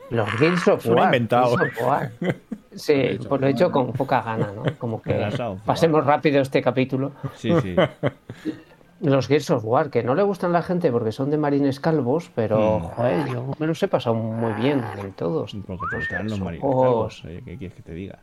[0.10, 1.06] Los Guilds of War.
[1.06, 1.54] inventado.
[1.54, 2.12] Of War.
[2.76, 4.64] Sí, pues lo he hecho con poca gana, ¿no?
[4.78, 5.30] Como que
[5.66, 7.14] pasemos rápido este capítulo.
[7.38, 7.74] Sí, sí.
[9.02, 11.80] Los Gears of War, que no le gustan a la gente porque son de marines
[11.80, 12.84] calvos, pero Mm.
[12.84, 15.56] joder, yo me los he pasado muy bien en todos.
[15.68, 16.62] Porque te gustan los marines.
[16.62, 17.24] calvos.
[17.26, 18.20] Oye, ¿Qué quieres que te diga?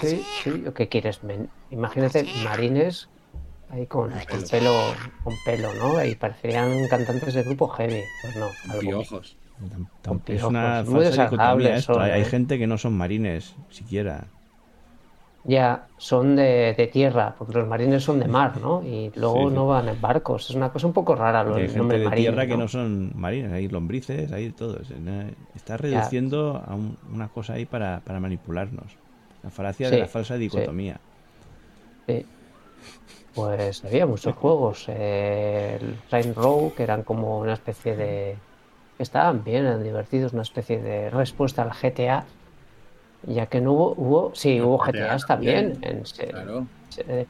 [0.00, 1.20] Sí, sí, ¿qué quieres?
[1.70, 3.08] Imagínate marines
[3.70, 4.72] ahí con, con pelo,
[5.22, 6.04] con pelo, ¿no?
[6.04, 8.02] Y parecerían cantantes de grupo heavy.
[8.22, 8.80] Pues no, algo.
[8.80, 9.36] Piojos.
[9.62, 11.28] Tam- Con tam- Es una Muy falsa
[11.76, 11.94] esto.
[11.94, 12.24] son, Hay, hay ¿eh?
[12.24, 14.24] gente que no son marines siquiera.
[15.44, 18.82] Ya, son de, de tierra, porque los marines son de mar, ¿no?
[18.84, 20.48] Y luego Sí, no van en barcos.
[20.50, 22.56] Es una cosa un poco rara lo Porque hay el gente nombre de tierra que
[22.56, 22.68] ¿no?
[22.68, 23.52] son marines.
[23.52, 24.80] Hay lombrices, hay todo.
[25.54, 28.98] Está reduciendo a un- una cosa ahí para, para manipularnos.
[29.42, 31.00] La falacia de la falsa dicotomía.
[32.06, 32.32] Sí.
[33.32, 34.84] Pues había muchos juegos.
[34.88, 38.44] eh, el Rain Row, que eran como una especie de.
[38.98, 42.34] estaban bien, eran divertidos, una especie de respuesta al GTA.
[43.26, 43.94] Ya que no hubo.
[43.96, 46.66] hubo sí, hubo GTA GTAs también en Claro.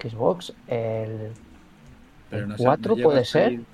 [0.01, 0.53] Xbox.
[0.67, 1.31] El,
[2.31, 3.45] Pero el no sé, 4 no llegó puede ser.
[3.45, 3.65] salir-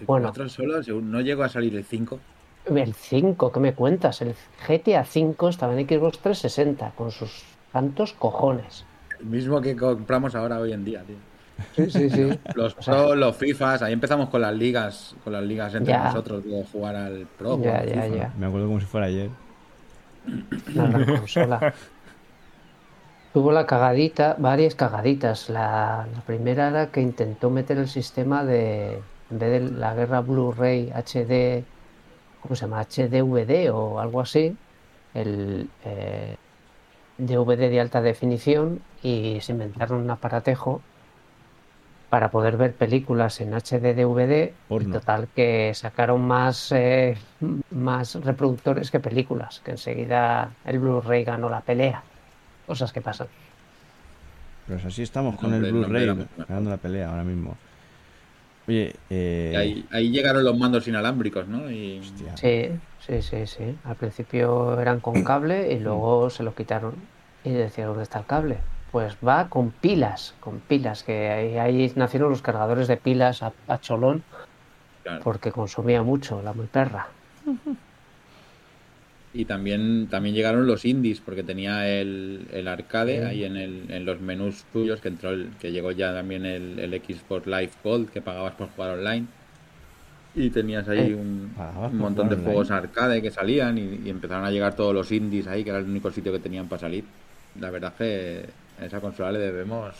[0.00, 0.28] El Bueno.
[0.28, 2.18] 4 solo, según- no llegó a salir el 5.
[2.66, 4.22] El 5, ¿qué me cuentas?
[4.22, 4.34] El
[4.66, 8.84] GTA 5 estaba en Xbox 360 con sus tantos cojones.
[9.20, 11.16] El mismo que compramos ahora hoy en día, tío.
[11.76, 12.38] Sí, sí, sí.
[12.54, 15.92] Los O sea- Pro, los FIFAs, ahí empezamos con las ligas, con las ligas entre
[15.92, 16.04] Ya.
[16.04, 17.60] nosotros de jugar al Pro.
[17.62, 18.16] Ya, al ya, FIFA.
[18.16, 18.32] ya.
[18.38, 19.30] Me acuerdo como si fuera ayer.
[20.74, 21.74] Gran consola.
[23.32, 25.50] Tuvo la cagadita, varias cagaditas.
[25.50, 30.20] La, la primera era que intentó meter el sistema de, en vez de la guerra
[30.20, 31.64] Blu-ray HD,
[32.40, 32.82] ¿cómo se llama?
[32.82, 34.56] HDVD o algo así,
[35.14, 36.36] el eh,
[37.18, 40.82] DVD de alta definición y se inventaron un aparatejo
[42.10, 44.94] para poder ver películas en HD DVD y Porno.
[45.00, 47.16] total que sacaron más eh,
[47.70, 52.02] más reproductores que películas que enseguida el Blu-ray ganó la pelea.
[52.66, 53.26] Cosas que pasan.
[54.66, 57.56] Pues así estamos con el Blu-ray ganando la pelea ahora mismo.
[58.66, 61.70] Oye, eh, Y ahí, ahí llegaron los mandos inalámbricos, ¿no?
[61.70, 62.00] Y
[62.36, 63.76] sí sí sí sí.
[63.84, 66.94] Al principio eran con cable y luego se los quitaron
[67.44, 68.58] y decían dónde está el cable
[68.94, 73.52] pues va con pilas, con pilas, que ahí, ahí nacieron los cargadores de pilas a,
[73.66, 74.22] a cholón,
[75.02, 75.20] Claro.
[75.24, 77.08] porque consumía mucho la muy perra.
[79.32, 84.04] Y también, también llegaron los indies, porque tenía el, el arcade ahí en, el, en
[84.04, 88.10] los menús tuyos, que entró el, que llegó ya también el, el Xbox Live Gold,
[88.10, 89.26] que pagabas por jugar online.
[90.36, 94.02] Y tenías ahí Eh, un, ¿pagabas un por montón de juegos arcade que salían y,
[94.04, 96.68] y empezaron a llegar todos los indies ahí, que era el único sitio que tenían
[96.68, 97.04] para salir.
[97.60, 98.46] La verdad que
[98.80, 99.94] esa consola le debemos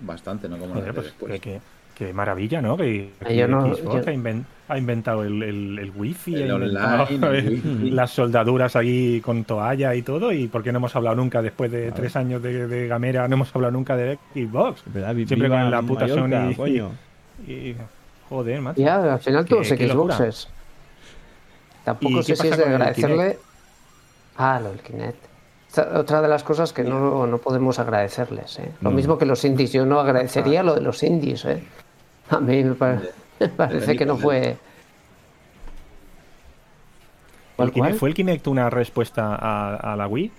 [0.00, 0.56] bastante, ¿no?
[0.58, 1.32] Como la Joder, de pues, después.
[1.32, 1.60] qué, qué-
[1.94, 2.76] qué maravilla, ¿no?
[2.78, 6.50] Que, Ah, yo no- Xbox yo- ha, inven- ha inventado el, el, el wifi, El
[6.50, 7.90] inventado online, el el- wifi.
[7.90, 10.32] las soldaduras ahí con toalla y todo.
[10.32, 13.34] ¿Y por qué no hemos hablado nunca, después de tres años de, de gamera, no
[13.34, 14.82] hemos hablado nunca de Xbox?
[14.86, 15.14] ¿Verdad?
[15.14, 16.54] Siempre viva con la puta Mallorca, Sony.
[16.56, 16.90] coño.
[17.46, 17.74] Y,
[18.30, 18.80] joder, macho.
[18.80, 19.68] Ya, al final todos.
[19.68, 20.48] Xboxes.
[21.84, 23.38] Tampoco ¿Y sé si es de agradecerle.
[24.36, 25.24] Ah, lo del Kinect.
[25.94, 28.58] Otra de las cosas que no, no podemos agradecerles.
[28.58, 28.70] ¿eh?
[28.80, 29.72] Lo mismo que los indies.
[29.72, 31.44] Yo no agradecería lo de los indies.
[31.44, 31.62] ¿eh?
[32.30, 34.56] A mí me, pare- me parece que no fue.
[37.56, 37.94] ¿Cuál, ¿El Kinect- cuál?
[37.94, 40.30] ¿Fue el Kinect una respuesta a, a la Wii?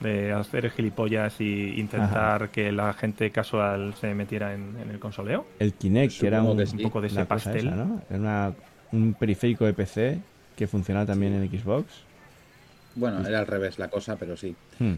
[0.00, 5.46] De hacer gilipollas y intentar que la gente casual se metiera en, en el consoleo.
[5.58, 6.76] El Kinect, que era un, que sí.
[6.76, 7.68] Un poco de ese pastel.
[7.68, 8.02] esa, ¿no?
[8.10, 8.52] Era una-
[8.92, 10.18] un periférico de PC
[10.56, 11.86] que funcionaba también en Xbox.
[12.96, 14.54] Bueno, era al revés la cosa, pero sí.
[14.78, 14.94] Hmm.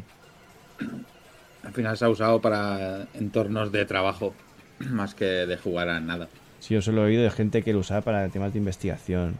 [1.65, 4.35] Al final se ha usado para entornos de trabajo,
[4.91, 6.29] más que de jugar a nada.
[6.61, 9.37] Sí, yo solo he oído de gente que lo usaba para temas de investigación,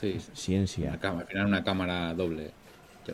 [0.00, 0.90] Sí, ciencia.
[0.90, 2.50] una cámara, al final una cámara doble.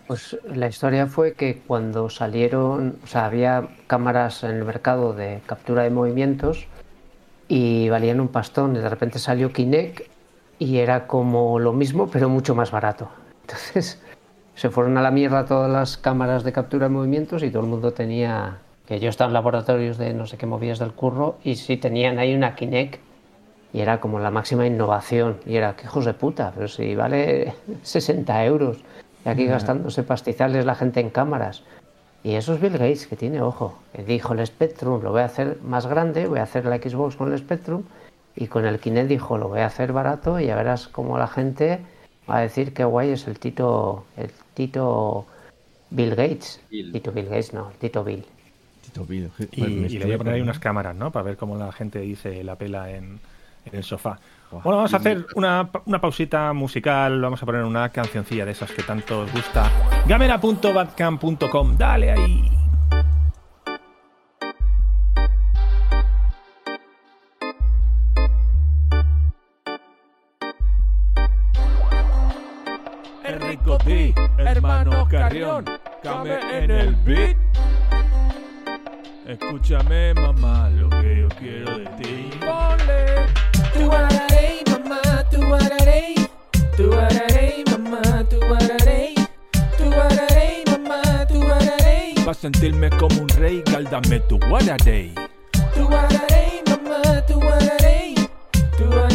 [0.06, 5.40] Pues la historia fue que cuando salieron, o sea, había cámaras en el mercado de
[5.46, 6.66] captura de movimientos
[7.46, 10.00] y valían un pastón y de repente salió Kinect
[10.58, 13.10] y era como lo mismo pero mucho más barato.
[13.42, 14.00] Entonces
[14.54, 17.68] se fueron a la mierda todas las cámaras de captura de movimientos y todo el
[17.68, 21.56] mundo tenía, que yo estaba en laboratorios de no sé qué movías del curro y
[21.56, 23.00] sí tenían ahí una Kinect
[23.72, 27.54] y era como la máxima innovación y era que hijos de puta, pero si vale
[27.82, 28.78] 60 euros
[29.24, 31.62] y aquí gastándose pastizales la gente en cámaras.
[32.24, 35.24] Y eso es Bill Gates, que tiene ojo, que dijo el Spectrum, lo voy a
[35.24, 37.82] hacer más grande, voy a hacer la Xbox con el Spectrum,
[38.36, 41.26] y con el Kinect dijo, lo voy a hacer barato, y ya verás cómo la
[41.26, 41.80] gente
[42.26, 45.26] a decir que guay es el Tito, el Tito
[45.90, 46.60] Bill Gates.
[46.70, 46.92] Bill.
[46.92, 48.24] Tito Bill Gates, no, el Tito Bill.
[48.82, 49.30] Tito Bill.
[49.52, 51.10] Y, Pues y le voy a poner ahí unas cámaras, ¿no?
[51.10, 53.20] Para ver cómo la gente dice la pela en,
[53.64, 54.18] en el sofá.
[54.50, 57.20] Bueno, vamos a hacer una, una pausita musical.
[57.20, 59.70] Vamos a poner una cancioncilla de esas que tanto os gusta.
[60.06, 61.76] Gamera.badcamp.com.
[61.76, 62.61] Dale ahí.
[76.02, 77.36] Came en el beat.
[79.26, 82.30] Escúchame, mamá, lo que yo quiero de ti.
[82.40, 83.26] Ponle.
[83.72, 86.28] Tu ararey, mamá, tu ararey.
[86.76, 89.14] Tu ararey, mamá, tu ararey.
[89.78, 92.14] Tu ararey, mamá, tu ararey.
[92.24, 95.14] Pa' sentirme como un rey, gáldame tu guararey.
[95.74, 98.14] Tu ararey, mamá, tu ararey.
[98.76, 99.11] Tu ararey,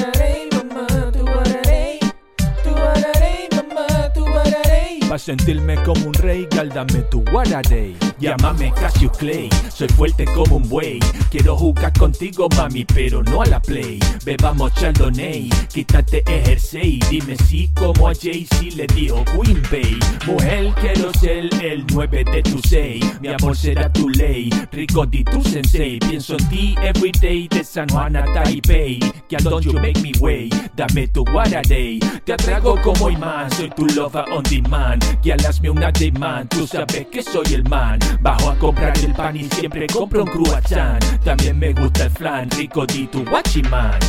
[5.17, 8.06] Sentirme como un rey, gáldame tu guararey.
[8.19, 10.99] Llámame Casio Clay, soy fuerte como un buey.
[11.29, 13.99] Quiero jugar contigo, mami, pero no a la play.
[14.25, 16.99] Bebamos Chardonnay, quítate el jersey.
[17.11, 19.99] Dime si como a Jay-Z le dijo Queen Bay.
[20.25, 23.21] Mujer, quiero ser el 9 de tu 6.
[23.21, 24.49] Mi amor será tu ley.
[24.71, 25.99] Rico di tu sensei.
[25.99, 28.99] Pienso en ti everyday de San Juan a Taipei.
[29.29, 30.49] Girl, don't you make me way.
[30.75, 31.99] Dame tu guaraday.
[32.25, 33.51] Te atrago como imán.
[33.51, 35.03] Soy tu lover on demand.
[35.21, 36.49] Girl, hazme una demand.
[36.49, 37.99] Tú sabes que soy el man.
[38.19, 41.03] Bajo a comprar el pan y siempre compro un croissant.
[41.23, 42.49] También me gusta el flan.
[42.51, 43.99] Rico di tu guachiman.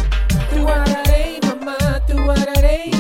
[0.51, 1.77] Tu guaraday, mamá.
[2.07, 2.91] Tu guaraday.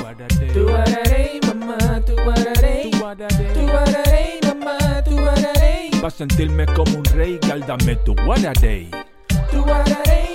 [0.52, 2.00] Tu guaraday, mamá.
[2.06, 2.90] Tu guaraday.
[2.90, 5.02] Tu guaraday, mamá.
[5.04, 5.90] Tu guaraday.
[6.00, 8.88] Pa' sentirme como un rey, gal, dame tu guaraday.
[9.50, 10.27] Tu guaraday,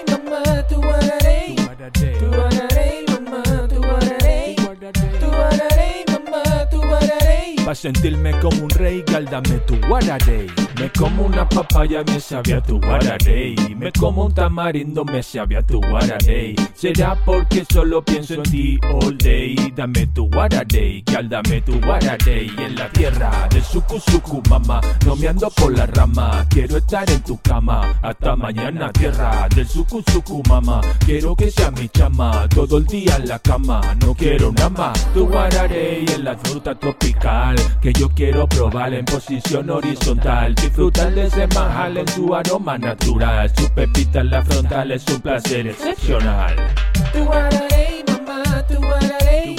[7.75, 10.47] Sentirme como un rey, gal, dame tu guaraday.
[10.79, 13.55] Me como una papaya, me sabía tu guaraday.
[13.77, 16.55] Me como un tamarindo, me sabía tu guaraday.
[16.73, 19.55] Será porque solo pienso en ti all day.
[19.75, 22.51] dame tu Guaradei, que al dame tu Guaradei.
[22.57, 26.45] En la tierra del suku suku, mamá, no me ando por la rama.
[26.49, 30.81] Quiero estar en tu cama, hasta mañana, tierra del suku suku, mamá.
[31.05, 35.13] Quiero que sea mi chama, todo el día en la cama, no quiero nada más.
[35.13, 40.55] Tu Guaradei en la fruta tropical, que yo quiero probar en posición horizontal.
[40.63, 43.51] Disfrutar de ese manjar en su aroma natural.
[43.55, 46.55] Su pepita en la frontal es un placer excepcional.
[47.11, 49.55] Tu Guaradei, mamá, tu Guaradei.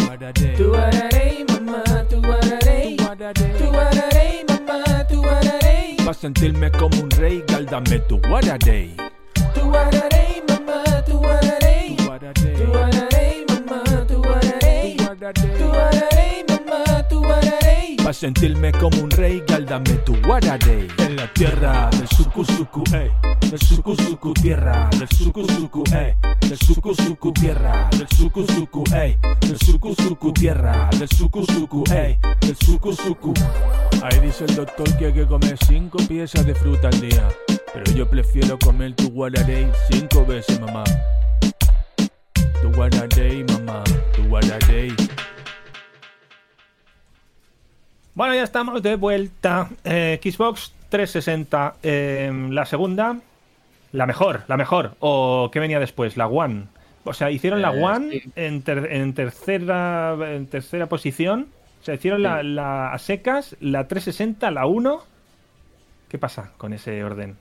[0.56, 2.96] Tu Guaradei, mamá, tu Guaradei.
[2.96, 5.96] Tu Guaradei, mamá, tu Guaradei.
[6.04, 8.96] Pa' sentirme como un rey, gal, dame tu Guaradei.
[9.54, 11.96] Tu Guaradei, mamá, tu Guaradei.
[11.96, 14.96] Tu Guaradei, mamá, tu Guaradei.
[14.96, 16.13] Tu Guaradei.
[18.02, 20.88] Pa' sentirme como un rey, gal, dame tu Guaradei.
[20.98, 23.10] En la tierra del suku suku, ey.
[23.50, 24.88] Del suku suku, tierra.
[24.98, 26.14] Del suku suku, ey.
[26.40, 27.88] Del suku suku, tierra.
[27.92, 29.16] Del suku suku, ey.
[29.40, 30.90] Del suku suku, tierra.
[30.98, 32.18] Del suku suku, ey.
[32.40, 33.34] Del suku suku.
[34.02, 37.28] Ahí dice el doctor que hay que comer cinco piezas de fruta al día.
[37.72, 40.84] Pero yo prefiero comer tu Guaradei cinco veces, mamá.
[42.60, 43.82] Tu Guaradei, mamá.
[44.14, 44.94] Tu Guaradei.
[48.14, 49.68] Bueno, ya estamos de vuelta.
[49.84, 53.18] Eh, Xbox 360, eh, la segunda,
[53.92, 54.94] la mejor, la mejor.
[55.00, 56.16] ¿O qué venía después?
[56.16, 56.66] La One.
[57.04, 58.22] O sea, hicieron la Eh, One sí.
[58.36, 61.48] en, ter- en tercera en tercera posición.
[61.80, 65.00] O sea, hicieron la, la a secas, la 360, la 1.
[66.08, 67.36] ¿Qué pasa con ese orden?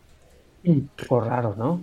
[1.07, 1.81] Pues raro, ¿no?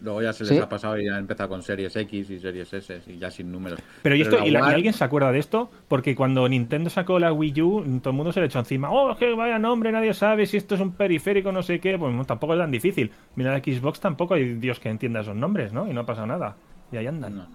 [0.00, 0.58] Luego ya se les Sí.
[0.58, 3.80] ha pasado y han empezado con series X y series S y ya sin números.
[4.02, 5.70] Pero, ¿y, esto, la ¿y, la- y One- alguien se acuerda de esto?
[5.88, 8.90] Porque cuando Nintendo sacó la Wii U, todo el mundo se le echó encima.
[8.90, 11.98] Oh, es que vaya nombre, nadie sabe si esto es un periférico, no sé qué.
[11.98, 13.10] Pues no, tampoco es tan difícil.
[13.36, 15.88] Mira la Xbox, tampoco hay Dios que entienda esos nombres, ¿no?
[15.88, 16.56] Y no pasa nada.
[16.92, 17.36] Y ahí andan.
[17.36, 17.46] No.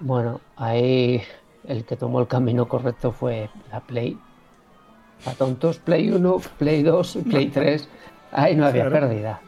[0.00, 1.22] Bueno, ahí
[1.66, 4.18] el que tomó el camino correcto fue la Play.
[5.24, 7.88] Para tontos, Play 1, Play 2, Play 3.
[8.32, 9.08] Ahí no había Claro.
[9.08, 9.40] pérdida.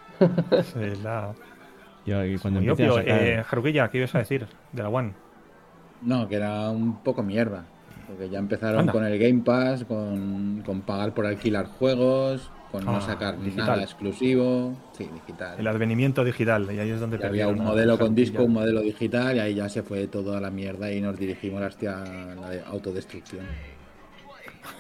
[0.62, 1.32] Sí, la...
[2.06, 2.94] Yo, y cuando Muy a obvio.
[2.96, 5.12] sacar- Eh, Jaruquilla, ¿qué ibas a decir de la One?
[6.02, 7.64] No, que era un poco mierda.
[8.06, 8.92] Porque ya empezaron Anda.
[8.92, 13.66] con el Game Pass, con, con pagar por alquilar juegos, con no Ah, sacar digital.
[13.66, 14.76] nada exclusivo.
[14.92, 15.58] Sí, digital.
[15.58, 16.68] El advenimiento digital.
[16.70, 19.70] Y ahí es donde había un modelo con disco, un modelo digital, y ahí ya
[19.70, 21.96] se fue todo a la mierda y nos dirigimos hacia
[22.34, 23.46] la de autodestrucción.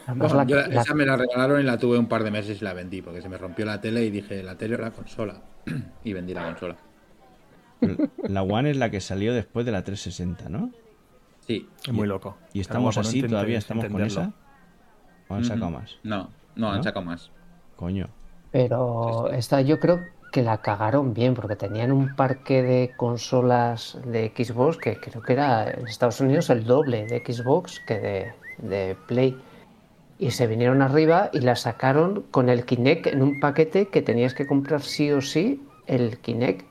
[0.06, 2.24] Además, Bueno, la- yo la- la- esa me la regalaron y la tuve un par
[2.24, 4.74] de meses y la vendí, porque se me rompió la tele y dije, la tele
[4.74, 5.40] o la consola.
[6.04, 6.76] y vendí la consola.
[8.28, 10.70] La One es la que salió después de la 360, ¿no?
[11.46, 11.68] Sí.
[11.86, 12.36] Es muy loco.
[12.52, 14.32] Y estamos no así, todavía estamos con esa.
[15.28, 15.98] ¿O han sacado más?
[16.02, 16.82] No, no, han ¿No?
[16.82, 17.30] sacado más.
[17.76, 18.08] Coño.
[18.50, 20.00] Pero esta yo creo
[20.32, 25.32] que la cagaron bien, porque tenían un parque de consolas de Xbox que creo que
[25.32, 29.36] era en Estados Unidos el doble de Xbox que de, de Play.
[30.18, 34.34] Y se vinieron arriba y la sacaron con el Kinect en un paquete que tenías
[34.34, 36.66] que comprar sí o sí el Kinect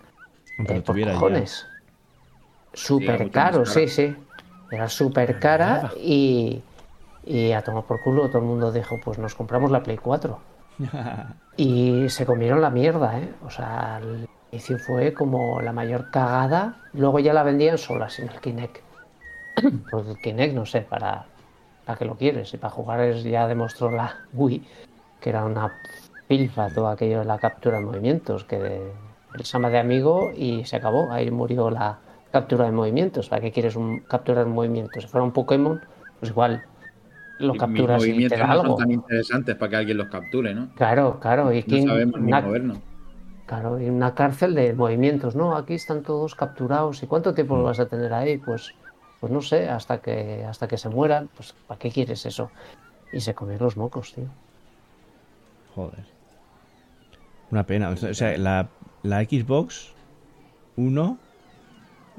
[0.58, 1.66] Aunque eh, lo tuviera cojones.
[2.74, 4.16] Súper caro, sí, sí.
[4.72, 6.62] Era súper cara y,
[7.26, 10.40] y a tomar por culo todo el mundo dijo, pues nos compramos la Play 4.
[11.56, 13.30] Y se comieron la mierda, ¿eh?
[13.46, 16.78] O sea, el inicio fue como la mayor cagada.
[16.94, 18.78] Luego ya la vendían sola, sin el Kinect.
[19.92, 21.28] Porque el Kinect, no sé, para,
[21.86, 22.52] para qué lo quieres.
[22.56, 24.68] Y para jugar es, ya demostró la Wii,
[25.22, 25.72] que era una
[26.28, 28.92] pilfa todo aquello de la captura de movimientos, que de,
[29.34, 31.12] el Sama de amigo y se acabó.
[31.12, 32.00] Ahí murió la
[32.32, 33.30] captura de movimientos.
[33.30, 35.04] ¿Para qué quieres un, capturar movimientos?
[35.04, 35.82] Si fuera un Pokémon,
[36.20, 36.64] pues igual
[37.40, 38.66] lo Y capturas mis y te movimientos da no algo.
[38.68, 40.70] son tan interesantes para que alguien los capture, ¿no?
[40.76, 41.52] Claro, claro.
[41.52, 42.78] Y No quién- sabemos ni una- movernos.
[43.46, 45.56] Claro, y una cárcel de movimientos, ¿no?
[45.58, 47.04] Aquí están todos capturados.
[47.04, 48.38] ¿Y cuánto tiempo lo vas a tener ahí?
[48.38, 48.74] Pues,
[49.20, 51.30] pues no sé, hasta que, hasta que se mueran.
[51.36, 52.50] Pues, ¿para qué quieres eso?
[53.12, 54.26] Y se comieron los mocos, tío.
[55.76, 56.06] Joder.
[57.52, 57.90] Una pena.
[57.90, 58.70] O sea, o sea, la,
[59.04, 59.94] la Xbox
[60.78, 61.18] 1.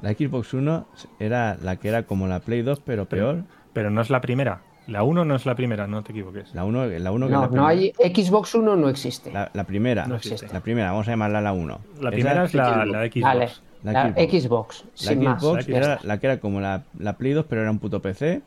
[0.01, 0.87] La Xbox 1
[1.19, 3.43] era la que era como la Play 2, pero peor.
[3.73, 4.61] Pero no es la primera.
[4.87, 6.53] La 1 no es la primera, no te equivoques.
[6.53, 7.91] La 1, la 1 que No, es la no hay.
[8.13, 9.31] Xbox 1 no existe.
[9.31, 10.05] La, la primera.
[10.05, 10.47] No existe.
[10.53, 11.79] La primera, vamos a llamarla la 1.
[12.01, 13.21] La primera es la, la Xbox.
[13.21, 13.49] Vale,
[13.83, 14.43] La la, Xbox.
[14.43, 15.41] Xbox, La sin más.
[15.41, 18.01] Xbox ya era la que era como la, la Play 2, pero era un puto
[18.01, 18.41] PC.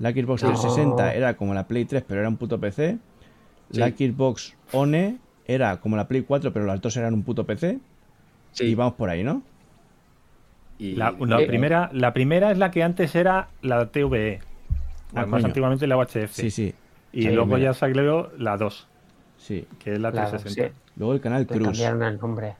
[0.00, 0.48] La Xbox No.
[0.50, 2.98] 360 era como la Play 3, pero era un puto PC.
[3.70, 7.78] La Xbox One era como la Play 4, pero las dos eran un puto PC.
[8.52, 8.64] Sí.
[8.64, 9.42] Y vamos por ahí, ¿no?
[10.78, 14.40] Y- La, la Eh, primera, la primera es la que antes era la TVE.
[15.14, 15.46] Ah, más coño.
[15.46, 16.32] antiguamente la UHF.
[16.32, 16.74] Sí, sí.
[17.12, 17.58] Y Sí, luego mira.
[17.70, 18.86] ya salió la 2,
[19.38, 19.66] Sí.
[19.78, 20.74] que es la Claro, 360.
[20.76, 20.90] sí.
[20.96, 21.62] Luego el canal Cruz.
[21.62, 22.54] cambiaron el nombre.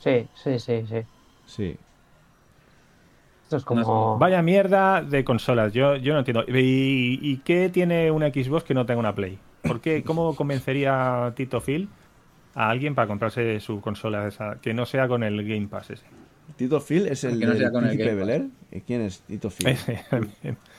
[0.00, 0.96] Sí, sí, sí, sí.
[1.46, 1.76] Sí.
[3.44, 4.18] Esto es como.
[4.18, 6.42] Vaya mierda de consolas, yo, yo no entiendo.
[6.48, 9.38] ¿Y, y qué tiene una Xbox que no tenga una Play?
[9.62, 10.02] ¿Por qué?
[10.02, 11.88] ¿Cómo convencería Tito Phil
[12.56, 16.06] a alguien para comprarse su consola esa, que no sea con el Game Pass ese?
[16.56, 18.16] Tito Phil es el Que no sea con el Game Pass.
[18.18, 18.46] Bel Air.
[18.72, 19.68] ¿Y quién es Tito Phil?
[19.68, 20.02] Ese,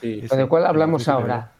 [0.02, 0.20] Sí.
[0.24, 0.36] ese.
[0.36, 1.52] ¿De cuál hablamos ahora?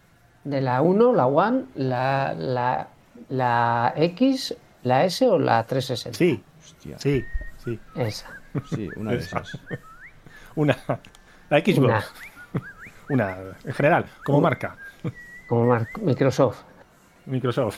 [0.44, 2.88] ¿De la 1, la One, la, la,
[3.30, 6.18] la X, la S o la 360?
[6.18, 7.24] Sí, Hostia, sí,
[7.64, 7.80] sí.
[7.96, 8.28] Esa.
[8.70, 9.58] sí, una de esas.
[10.56, 10.76] Una.
[11.50, 12.12] La Xbox.
[13.10, 13.38] Una.
[13.66, 14.76] en general, como marca.
[15.48, 16.64] Como mar- Microsoft.
[17.26, 17.78] Microsoft.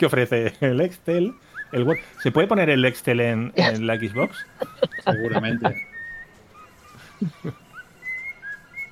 [0.00, 0.54] ¿Qué ofrece?
[0.62, 1.34] El Excel,
[1.72, 1.98] el Word.
[2.22, 4.34] ¿Se puede poner el Excel en, en la Xbox?
[5.04, 5.76] Seguramente.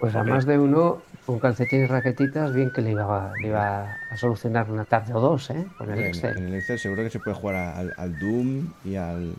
[0.01, 3.97] Pues a más de uno, con calcetines y raquetitas, bien que le iba, le iba
[4.11, 5.67] a solucionar una tarde o dos, ¿eh?
[5.79, 6.37] Con el En, Excel.
[6.37, 9.33] en el Excel seguro que se puede jugar al, al Doom y al,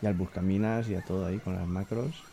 [0.00, 2.24] y al Buscaminas y a todo ahí con las macros.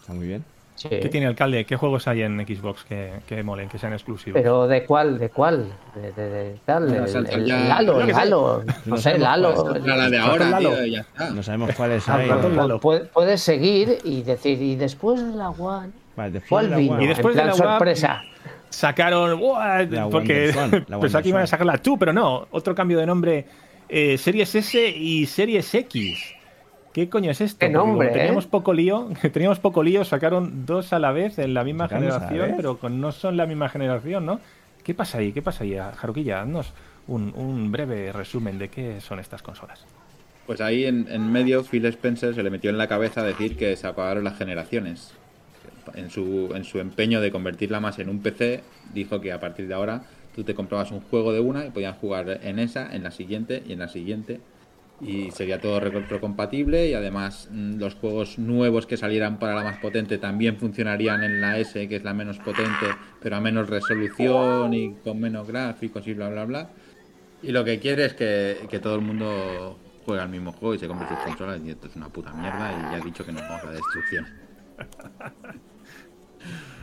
[0.00, 0.42] Está muy bien.
[0.82, 0.88] Sí.
[1.00, 1.64] ¿Qué tiene alcalde?
[1.64, 4.40] ¿Qué juegos hay en Xbox que, que molen, que sean exclusivos?
[4.40, 5.18] Pero ¿de cuál?
[5.18, 5.66] ¿De cuál?
[5.94, 6.88] ¿De, de- de tal?
[6.88, 8.14] Bueno, el, el- ya- el Halo, Yo el.
[8.14, 8.64] Halo.
[8.66, 10.70] No No sé, cuál es la de ahora, Lalo.
[10.70, 11.30] tío, ya está.
[11.30, 12.28] No sabemos cuáles hay.
[12.28, 12.76] pero Lalo.
[12.78, 16.70] pu- puede- Puedes seguir y decir, y después de la One, Vale, después ¿cuál de
[16.70, 17.02] la vino?
[17.02, 18.22] Y después en plan de la One- sorpresa.
[18.70, 19.40] Sacaron.
[19.90, 20.52] La porque
[21.00, 22.46] pensaba que iban a Wonder sacar la 2, pero no.
[22.50, 23.44] Otro cambio de nombre.
[23.88, 26.34] eh, Series S y Series X.
[26.92, 27.64] ¿Qué coño es esto?
[27.64, 28.10] ¿eh?
[28.12, 32.08] teníamos poco lío, teníamos poco lío, sacaron dos a la vez en la misma ¿Sacaron
[32.08, 34.40] dos a la generación, pero con, no son la misma generación, ¿no?
[34.84, 35.32] ¿Qué pasa ahí?
[35.32, 35.76] ¿Qué pasa ahí?
[35.76, 36.72] Jaruquilla, haznos
[37.06, 39.84] un, un breve resumen de qué son estas consolas.
[40.46, 43.76] Pues ahí en, en medio Phil Spencer se le metió en la cabeza decir que
[43.76, 45.14] se acabaron las generaciones.
[45.94, 48.62] En su, en su empeño de convertirla más en un PC,
[48.94, 50.02] dijo que a partir de ahora
[50.34, 53.62] tú te comprabas un juego de una y podías jugar en esa, en la siguiente
[53.66, 54.40] y en la siguiente.
[55.04, 59.78] Y sería todo retrocompatible y además mm, los juegos nuevos que salieran para la más
[59.78, 62.86] potente también funcionarían en la S, que es la menos potente,
[63.20, 66.70] pero a menos resolución y con menos gráficos y bla bla bla.
[67.42, 69.76] Y lo que quiere es que, que todo el mundo
[70.06, 71.60] juegue al mismo juego y se compre sus consolas.
[71.64, 73.72] Y esto es una puta mierda y ya he dicho que nos vamos a la
[73.72, 74.26] destrucción.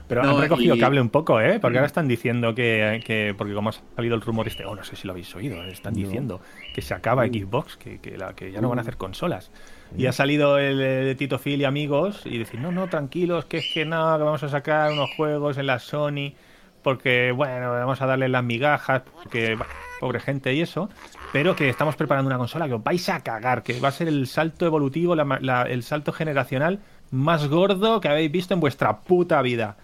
[0.10, 1.60] Pero No, han recogido y- cable un poco, ¿eh?
[1.62, 4.84] Porque ahora están diciendo que, que- porque como ha salido el rumor este, oh, no
[4.84, 6.42] sé si lo habéis oído, están diciendo
[6.74, 9.52] que se acaba Xbox, que, que, la, que ya no van a hacer consolas.
[9.98, 13.58] Y ha salido el, eh, Tito Phil y amigos y decir, no, no, tranquilos, que
[13.60, 16.34] es que no, que vamos a sacar unos juegos en la Sony,
[16.82, 19.68] porque, bueno, vamos a darle las migajas, porque, bah,
[20.00, 20.90] pobre gente y eso,
[21.34, 24.08] pero que estamos preparando una consola que os vais a cagar, que va a ser
[24.08, 26.80] el salto evolutivo, la ma- la- el salto generacional
[27.12, 29.76] más gordo que habéis visto en vuestra puta vida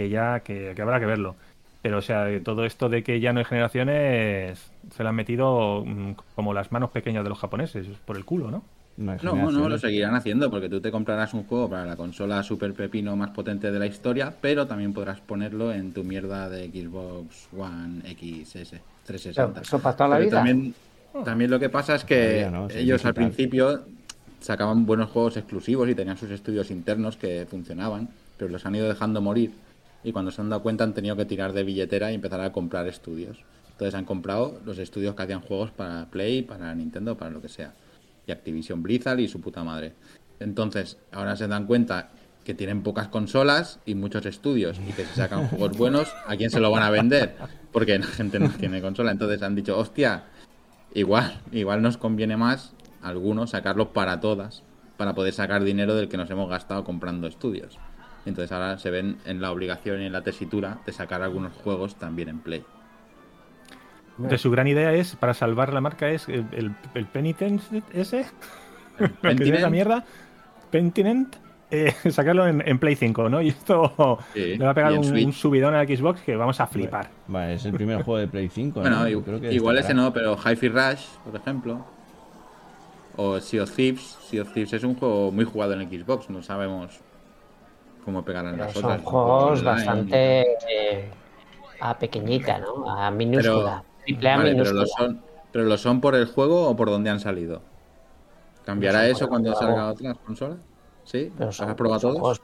[0.00, 1.36] que ya que, que habrá que verlo.
[1.82, 5.84] Pero, o sea, todo esto de que ya no hay generaciones, se le han metido
[5.84, 8.62] mm, como las manos pequeñas de los japoneses, por el culo, ¿no?
[8.96, 12.42] No, No, no, lo seguirán haciendo porque tú te comprarás un juego para la consola
[12.42, 16.68] super pepino más potente de la historia, pero también podrás ponerlo en tu mierda de
[16.68, 18.74] Xbox One XS
[19.06, 19.60] 360.
[19.62, 20.36] Eso para toda la Pero vida.
[20.38, 20.74] También,
[21.24, 23.84] también lo que pasa es que Todavía no, sí, ellos al principio
[24.40, 28.88] sacaban buenos juegos exclusivos y tenían sus estudios internos que funcionaban, pero los han ido
[28.88, 29.52] dejando morir
[30.02, 32.52] y cuando se han dado cuenta han tenido que tirar de billetera y empezar a
[32.52, 33.38] comprar estudios.
[33.72, 37.48] Entonces han comprado los estudios que hacían juegos para Play, para Nintendo, para lo que
[37.48, 37.72] sea.
[38.26, 39.94] Y Activision Blizzard y su puta madre.
[40.38, 42.10] Entonces, ahora se dan cuenta
[42.44, 46.50] que tienen pocas consolas y muchos estudios y que si sacan juegos buenos, ¿a quién
[46.50, 47.36] se lo van a vender?
[47.72, 49.12] Porque la gente no tiene consola.
[49.12, 50.24] Entonces han dicho, hostia,
[50.94, 52.72] igual, igual nos conviene más
[53.02, 54.62] algunos sacarlos para todas,
[54.96, 57.78] para poder sacar dinero del que nos hemos gastado comprando estudios.
[58.26, 61.96] Entonces ahora se ven en la obligación y en la tesitura de sacar algunos juegos
[61.96, 62.64] también en Play.
[64.18, 68.26] De su gran idea es, para salvar la marca, es el, el, el Penitence ese,
[68.98, 70.04] que es Pentiment, esa mierda,
[70.70, 71.36] Pentinent,
[71.70, 73.40] eh, sacarlo en, en Play 5, ¿no?
[73.40, 76.60] Y esto Sí, le va a pegar un, un subidón a la Xbox que vamos
[76.60, 77.08] a flipar.
[77.28, 78.80] Vale, es el primer juego de Play 5.
[78.80, 79.08] Bueno, ¿no?
[79.08, 81.86] i- Yo creo que igual ese no, pero Hi-Fi Rush, por ejemplo.
[83.16, 84.18] O Sea of Thieves.
[84.28, 87.00] Sea of Thieves es un juego muy jugado en Xbox, no sabemos
[88.04, 89.02] cómo pegarán Pero las son otras.
[89.02, 91.10] Juegos bastante eh,
[91.80, 92.88] a pequeñita, ¿no?
[92.90, 93.84] A minúscula.
[94.04, 95.20] triple A Vale, pero lo son,
[95.52, 97.62] pero lo son por el juego o por donde han salido.
[98.64, 100.58] ¿Cambiará eso cuando salga otras consolas?
[101.04, 101.30] ¿Sí?
[101.34, 102.18] Pero ¿Los son- has probado todos?
[102.18, 102.40] juegos-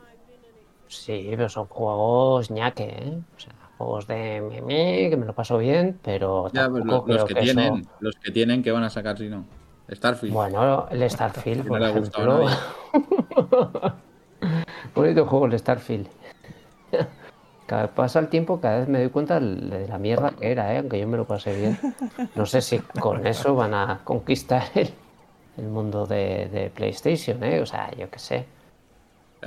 [0.89, 3.19] Sí, pero son juegos ñaque, ¿eh?
[3.37, 7.25] O sea, juegos de meme, que me lo paso bien, pero Ya, pues lo- los
[7.25, 9.45] que, que eso- tienen, los que tienen, que van a sacar si no?
[9.91, 10.33] Starfield.
[10.33, 13.97] Bueno, el Starfield, por no le ha gustado ejemplo.
[14.95, 16.09] Bonito juego el Starfield.
[17.67, 20.73] Cada vez pasa el tiempo, cada vez me doy cuenta de la mierda que era,
[20.73, 20.79] ¿eh?
[20.79, 21.79] aunque yo me lo pasé bien.
[22.37, 24.91] No sé si con eso van a conquistar el,
[25.57, 27.61] el mundo de, de PlayStation, ¿eh?
[27.61, 28.47] O sea, yo qué sé.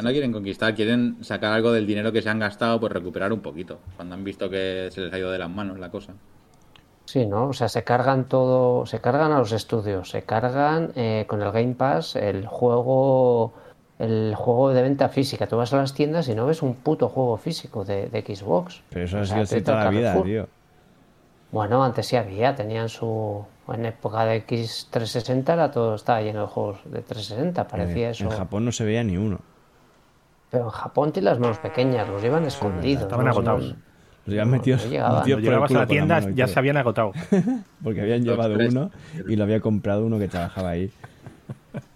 [0.01, 3.41] No quieren conquistar, quieren sacar algo del dinero que se han gastado, pues recuperar un
[3.41, 3.79] poquito.
[3.95, 6.13] Cuando han visto que se les ha ido de las manos la cosa.
[7.05, 7.47] Sí, ¿no?
[7.49, 11.51] O sea, se cargan todo, se cargan a los estudios, se cargan eh, con el
[11.51, 13.53] Game Pass el juego,
[13.99, 15.45] el juego de venta física.
[15.47, 18.81] Tú vas a las tiendas y no ves un puto juego físico de, de Xbox.
[18.89, 20.25] Pero eso ha sido así toda la vida, Carrefour.
[20.25, 20.47] tío.
[21.51, 23.43] Bueno, antes sí había, tenían su...
[23.71, 28.23] En época de X360 era todo, estaba lleno de juegos de 360, parecía En- eso.
[28.23, 29.39] En Japón no se veía ni uno.
[30.49, 33.03] Pero en Japón tiene las manos pequeñas, los llevan escondidos.
[33.03, 33.31] estaban ¿no?
[33.31, 33.63] agotados.
[34.25, 35.25] Los habían No, metido, no llegaban.
[35.25, 37.11] llegabas a la tienda mano y ya se habían agotado.
[37.83, 38.89] Porque habían llevado uno
[39.27, 40.91] y lo había comprado uno que trabajaba ahí.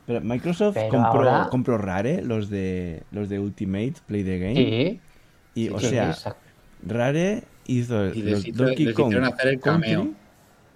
[0.06, 4.56] Pero Microsoft Pero compró, ahora- compró Rare, los de los de Ultimate Play the Game.
[4.56, 5.00] Sí,
[5.56, 6.16] y o sí, sea.
[6.86, 10.00] Rare hizo Y los hizo- Donkey Kong hacer el cameo.
[10.02, 10.16] Country,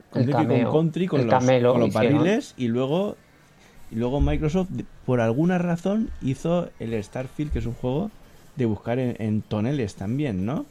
[0.10, 0.72] con El Donkey Kong cameo.
[0.72, 3.18] Country con El los, con los barriles y luego
[3.92, 4.70] y luego Microsoft
[5.06, 8.12] por alguna razón hizo el Starfield que es un juego
[8.56, 10.66] de buscar en, en toneles también, ¿no?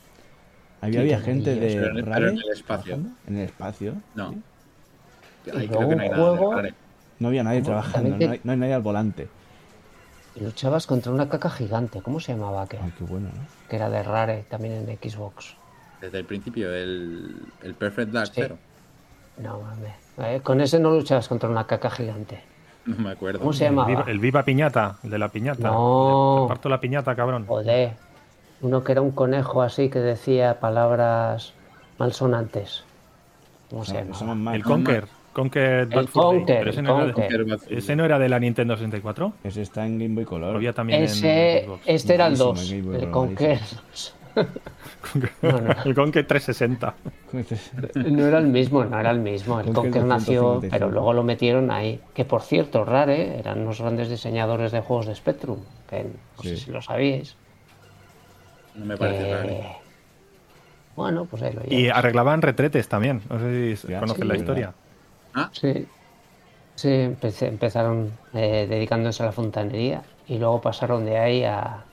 [0.81, 2.99] Había, Sí, había gente de Pero en el- pero Rare en el espacio.
[3.27, 3.95] en el espacio.
[4.15, 4.33] No.
[4.33, 5.51] sí.
[5.55, 6.75] Ahí creo que no hay nada de juego- Rare.
[7.19, 9.29] No había nadie trabajando, no hay, no hay nadie al volante.
[10.35, 12.03] Y luchabas contra una caca gigante.
[12.03, 12.81] ¿Cómo se llamaba aquel?
[12.83, 13.69] Ay, qué bueno, ¿no?
[13.71, 15.55] Que era de Rare también en Xbox.
[16.01, 18.33] Desde el principio, el, el Perfect Dark Sí.
[18.43, 18.59] Zero.
[19.39, 19.93] No mames.
[20.19, 22.43] Eh, con ese no luchabas contra una caca gigante.
[22.85, 23.39] No me acuerdo.
[23.41, 23.89] ¿Cómo se El llamaba?
[23.89, 25.69] viva, el viva piñata, el de la piñata.
[25.71, 26.43] No.
[26.45, 27.47] Te parto la piñata, cabrón.
[27.47, 27.95] Joder.
[28.61, 31.53] Uno que era un conejo así que decía palabras
[31.99, 32.85] malsonantes.
[33.71, 34.55] ¿Cómo se más.
[34.55, 35.09] El Conker.
[35.37, 36.68] Conker Bad Fur Day.
[36.68, 37.47] Ese el no, era de, Conker.
[37.68, 39.32] ese no era de la Nintendo 64.
[39.45, 40.57] Ese está en Game Boy Color.
[40.57, 41.82] Había también en Ese, Xbox.
[41.87, 42.70] este era el Malísimo, 2.
[42.70, 43.59] Game Boy El Color, Conker.
[45.43, 45.72] No, no.
[45.84, 46.95] El Conker 360.
[48.11, 49.61] No era el mismo, no era el mismo.
[49.61, 50.70] El Conker Conker nació, 255.
[50.70, 52.01] pero luego lo metieron ahí.
[52.14, 55.59] Que por cierto, Rare eran unos grandes diseñadores de juegos de Spectrum.
[55.89, 57.37] Que no sé si lo sabíais.
[58.74, 59.66] No me parece Eh, Rare.
[60.97, 63.20] Bueno, pues ahí lo Y arreglaban retretes también.
[63.30, 64.74] No sé si Ya, conocen sí, la verdad.
[65.53, 65.87] Sí,
[66.76, 71.84] sí empezaron eh, dedicándose a la fontanería y luego pasaron de ahí a,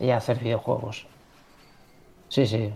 [0.00, 1.06] a hacer videojuegos.
[2.28, 2.72] Sí, sí.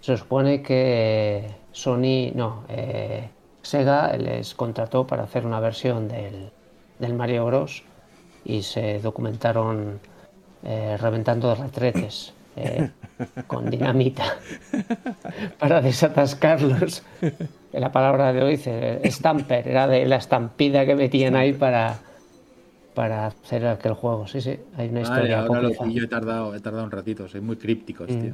[0.00, 3.30] Se supone que Sony, no, eh,
[3.62, 6.52] Sega les contrató para hacer una versión del,
[6.98, 7.84] del Mario Bros.
[8.44, 10.00] y se documentaron
[10.64, 12.90] eh, reventando retretes eh,
[13.46, 14.24] con dinamita
[15.58, 17.02] para desatascarlos.
[17.72, 21.98] La palabra de hoy dice stamper, era de la estampida que metían ahí para,
[22.94, 24.26] para hacer aquel juego.
[24.26, 27.28] Sí, sí, hay una vale, historia ahora lo pillo, he tardado, he tardado un ratito.
[27.28, 28.20] Soy muy crípticos, Mm.
[28.20, 28.32] tío.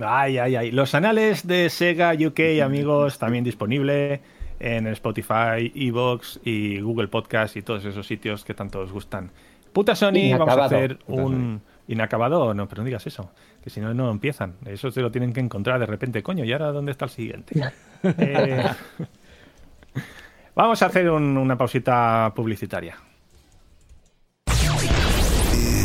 [0.00, 0.70] Ay, ay, ay.
[0.70, 4.20] Los anales de Sega UK, amigos, también disponible
[4.58, 9.30] en Spotify, Evox y Google Podcast y todos esos sitios que tanto os gustan.
[9.72, 12.54] Puta Sony, vamos a hacer Puta un inacabado.
[12.54, 13.30] No, pero no digas eso,
[13.62, 14.54] que si no, no empiezan.
[14.66, 16.22] Eso se lo tienen que encontrar de repente.
[16.22, 17.54] Coño, ¿y ahora dónde está el siguiente?
[18.02, 18.64] Eh,
[20.54, 22.96] Vamos a hacer un- una pausita publicitaria.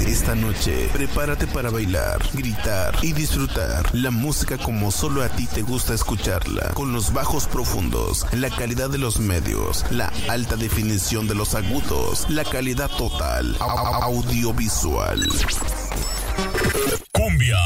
[0.07, 5.61] Esta noche, prepárate para bailar, gritar y disfrutar la música como solo a ti te
[5.61, 11.35] gusta escucharla, con los bajos profundos, la calidad de los medios, la alta definición de
[11.35, 15.21] los agudos, la calidad total, au- au- audiovisual.
[17.11, 17.57] Cumbia.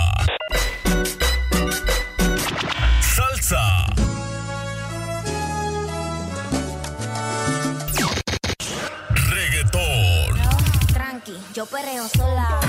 [3.02, 3.86] Salsa.
[9.30, 10.40] Reggaetón.
[10.94, 12.60] Tranqui, yo perreo sola.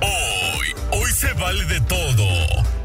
[0.00, 2.26] Hoy, hoy se vale de todo.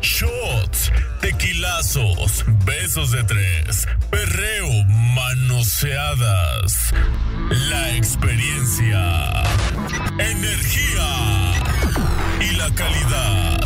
[0.02, 0.92] Shots,
[1.22, 4.84] tequilazos, besos de tres, perreo,
[5.16, 6.94] manoseadas.
[7.70, 9.44] La experiencia,
[10.18, 11.57] energía
[12.40, 13.60] y la calidad.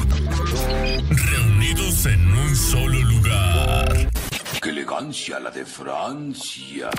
[1.10, 4.10] Reunidos en un solo lugar.
[4.62, 6.90] ¡Qué elegancia la de Francia!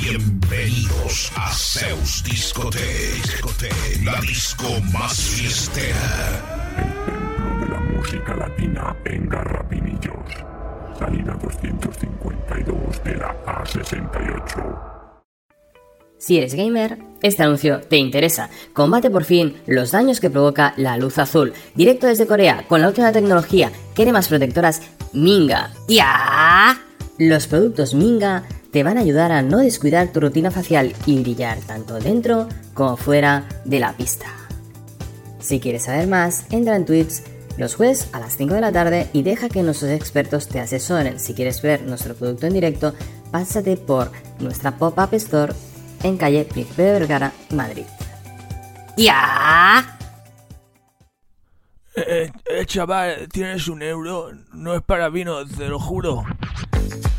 [0.00, 3.70] Bienvenidos a Zeus Discoteque,
[4.04, 6.42] la disco más fiestera.
[7.60, 10.44] de la música latina en Garrapinillos.
[10.98, 14.93] Salida 252 de la A68.
[16.18, 18.48] Si eres gamer, este anuncio te interesa.
[18.72, 21.52] Combate por fin los daños que provoca la luz azul.
[21.74, 25.72] Directo desde Corea, con la última tecnología, cremas protectoras Minga.
[25.88, 26.80] ¡Ya!
[27.18, 31.58] Los productos Minga te van a ayudar a no descuidar tu rutina facial y brillar
[31.58, 34.26] tanto dentro como fuera de la pista.
[35.40, 37.22] Si quieres saber más, entra en Twitch
[37.58, 41.20] los jueves a las 5 de la tarde y deja que nuestros expertos te asesoren.
[41.20, 42.94] Si quieres ver nuestro producto en directo,
[43.30, 44.10] pásate por
[44.40, 45.52] nuestra pop-up store
[46.04, 47.84] en calle Príncipe de Vergara, Madrid.
[48.96, 49.98] ¡Ya!
[51.96, 54.30] Eh, eh, chaval, ¿tienes un euro?
[54.52, 56.24] No es para vino, te lo juro.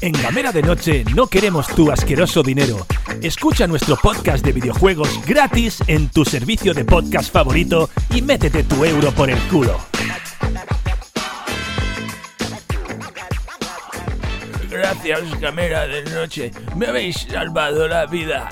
[0.02, 2.86] En Gamera de Noche no queremos tu asqueroso dinero.
[3.22, 8.86] Escucha nuestro podcast de videojuegos gratis en tu servicio de podcast favorito y métete tu
[8.86, 9.95] euro por el culo.
[14.78, 16.51] Gracias, cámara de noche.
[16.76, 18.49] Me habéis salvado la vida.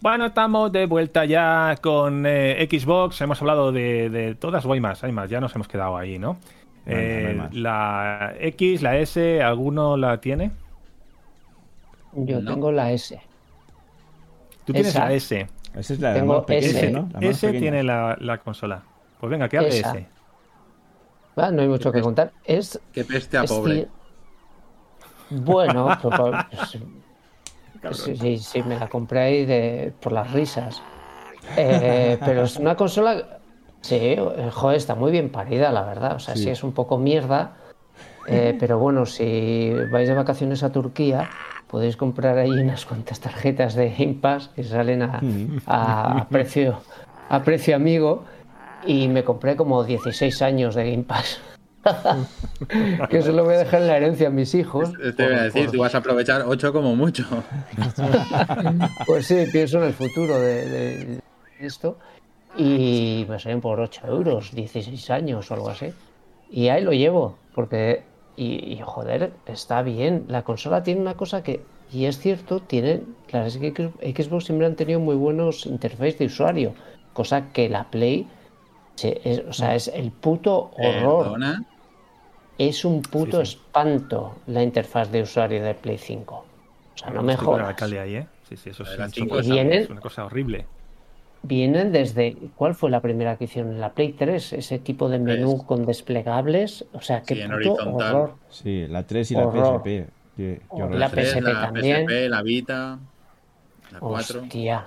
[0.00, 3.20] Bueno, estamos de vuelta ya con eh, Xbox.
[3.20, 5.28] Hemos hablado de, de todas o hay más, hay más.
[5.28, 6.38] Ya nos hemos quedado ahí, ¿no?
[6.86, 10.52] Eh, no la X, la S, ¿alguno la tiene?
[12.14, 12.54] Yo No.
[12.54, 13.20] tengo la S.
[14.64, 15.06] Tú tienes Esa.
[15.06, 15.46] la S.
[15.74, 16.90] Esa es la Tengo más pequeña, S.
[16.90, 17.08] ¿no?
[17.12, 17.60] La S pequeña.
[17.60, 18.82] tiene la, la consola.
[19.20, 19.90] Pues venga, que hable Esa.
[19.98, 20.06] S.
[21.52, 22.32] No hay mucho que contar.
[22.44, 22.80] Es.
[22.92, 23.88] Qué peste a es pobre.
[25.30, 26.32] Bueno, pero,
[27.82, 30.80] pues, sí, sí, sí, me la compré ahí de, por las risas.
[31.56, 33.40] Eh, pero es una consola.
[33.80, 34.16] Sí,
[34.52, 36.16] joder, está muy bien parida, la verdad.
[36.16, 36.50] O sea, sí, Sí.
[36.50, 37.52] es un poco mierda.
[38.26, 41.28] eh, pero bueno, si vais de vacaciones a Turquía,
[41.68, 45.20] podéis comprar ahí unas cuantas tarjetas de Game Pass que salen a,
[45.66, 46.80] a- a precio,
[47.30, 48.24] a precio amigo.
[48.86, 51.40] Y me compré como 16 años de Game Pass.
[53.10, 54.92] que eso lo voy a dejar en la herencia a mis hijos.
[55.16, 57.24] Te voy a decir, por- tú vas a aprovechar 8 como mucho.
[59.06, 61.20] Pues sí, pienso en el futuro de, de
[61.60, 61.98] esto.
[62.56, 65.92] Y me salen por 8 euros, 16 años o algo así.
[66.50, 68.02] Y ahí lo llevo, porque,
[68.36, 70.24] y, y, joder, está bien.
[70.28, 71.62] La consola tiene una cosa que,
[71.92, 76.74] y es cierto, tiene, las Xbox siempre han tenido muy buenos interfaces de usuario,
[77.12, 78.26] cosa que la Play,
[78.98, 81.24] se- es- o sea, es el puto horror.
[81.24, 81.64] Perdona.
[82.58, 86.34] Es un puto espanto la interfaz de usuario de Play 5.
[86.34, 87.80] O sea, no me jodas.
[87.82, 88.26] ahí, ¿eh?
[88.48, 90.66] Sí, sí, eso es, La un cinco choque, está- Vienen- es una cosa horrible.
[91.42, 92.36] Vienen desde.
[92.56, 93.72] ¿Cuál fue la primera que hicieron?
[93.74, 95.66] En la Play 3, ese tipo de menú Tres.
[95.66, 96.84] con desplegables.
[96.92, 98.34] O sea, qué Sí, puto horror.
[98.50, 99.80] Sí, la 3 y la Horror.
[99.84, 99.84] PSP.
[100.36, 100.94] Qué- qué Oh, horror.
[100.96, 102.06] la PSP la también.
[102.08, 102.98] PSP, la Vita,
[103.92, 104.40] la 4.
[104.40, 104.86] Hostia,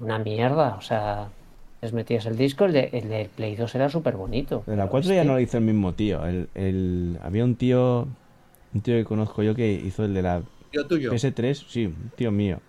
[0.00, 0.76] una mierda.
[0.76, 1.28] O sea,
[1.80, 4.64] les metías el disco, el, de, el del Play 2 era súper bonito.
[4.66, 6.26] De la 4 ya no lo hizo el mismo tío.
[6.26, 8.08] El, el- había un tío,
[8.74, 11.12] un tío que conozco yo que hizo el de la Tío tuyo.
[11.12, 12.60] PS3, sí, un tío mío.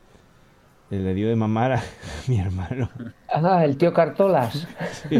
[0.91, 1.84] El le dio de mamar a
[2.28, 2.89] mi hermano.
[3.32, 4.68] Ah, el tío Cartolas.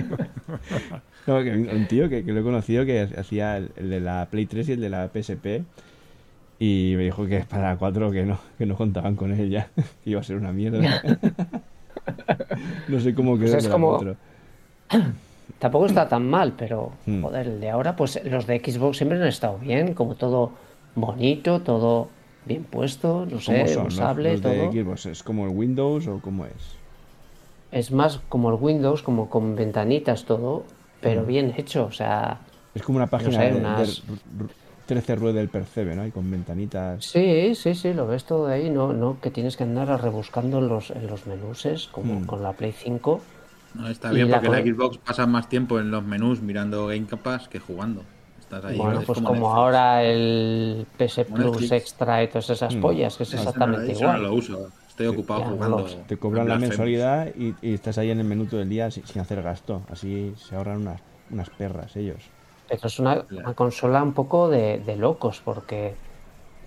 [1.27, 4.27] No, que un tío que, que lo he conocido que hacía el, el de la
[4.31, 5.61] Play 3 y el de la PSP.
[6.57, 9.69] Y me dijo que para la 4 que no, que no contaban con él ya.
[10.03, 10.79] Que iba a ser una mierda.
[12.88, 14.15] No sé cómo quedó Pues es de como- 4.
[15.59, 17.21] Tampoco está tan mal, pero Hmm.
[17.21, 20.51] joder, el de ahora, pues los de Xbox siempre han estado bien, como todo
[20.95, 22.07] bonito, todo
[22.45, 24.71] bien puesto, no ¿Cómo sé, son los, usable, los de todo.
[24.71, 25.05] Xbox?
[25.07, 26.53] ¿Es como el Windows o cómo es?
[27.71, 30.63] Es más como el Windows, como con ventanitas todo,
[31.01, 32.39] pero bien hecho, o sea,
[32.73, 34.03] Es como una página sé, de, de unas-
[34.89, 36.05] 13 ruedas del Percebe, ¿no?
[36.05, 37.05] Y con ventanitas.
[37.11, 40.67] sí, sí, sí, lo ves todo ahí, no, no, que tienes que andar rebuscando en
[40.67, 42.25] los, en los menuses, como Hmm.
[42.25, 43.21] con la Play 5.
[43.73, 46.87] No, está bien la porque la co- Xbox pasa más tiempo en los menús mirando
[46.87, 48.03] Game Pass que jugando.
[48.39, 48.77] Estás ahí.
[48.77, 51.71] Bueno, es pues como, ahora el PS Plus Netflix.
[51.71, 52.81] Extra y todas esas Hmm.
[52.81, 54.23] pollas, que es no- exactamente ese no igual.
[54.23, 54.73] lo uso.
[54.87, 55.85] Estoy ocupado jugando.
[56.07, 59.05] Te cobran la mensualidad y, y estás ahí en el menú todo el día sin,
[59.05, 59.85] sin hacer gasto.
[59.89, 62.33] Así se ahorran unas, unas perras ellos.
[62.70, 65.95] Pero es una, una consola un poco de, de locos, porque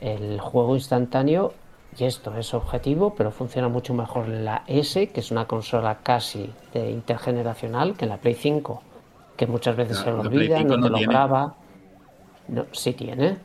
[0.00, 1.54] el juego instantáneo,
[1.96, 5.98] y esto es objetivo, pero funciona mucho mejor en la S, que es una consola
[6.02, 8.82] casi de intergeneracional, que en la Play 5,
[9.36, 11.54] que muchas veces se lo olvida, 5 no no te lo graba.
[12.48, 13.38] No, sí tiene.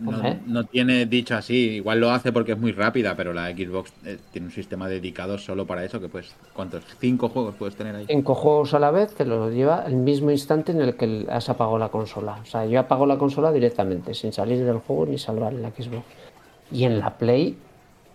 [0.00, 0.38] No, Hombre.
[0.46, 4.18] no tiene dicho así, igual lo hace porque es muy rápida, pero la Xbox eh,
[4.32, 6.82] tiene un sistema dedicado solo para eso, que pues, ¿cuántos?
[6.98, 8.06] ¿Cinco juegos puedes tener ahí?
[8.08, 11.50] Cinco juegos a la vez te lo lleva el mismo instante en el que has
[11.50, 12.38] apagado la consola.
[12.42, 16.04] O sea, yo apago la consola directamente, sin salir del juego ni salvar la Xbox.
[16.72, 17.58] Y en la Play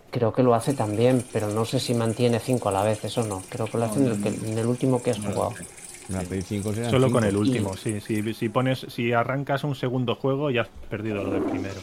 [0.10, 3.24] creo que lo hace también, pero no sé si mantiene cinco a la vez, eso
[3.28, 3.44] no.
[3.50, 5.52] Creo que lo hace en el, que- en el último que has jugado.
[6.10, 7.20] En la Play 5 serán Solo cinco.
[7.20, 7.99] con el último, sí.
[7.99, 11.76] Si, si pones, si arrancas un segundo juego, ya has perdido lo del primero.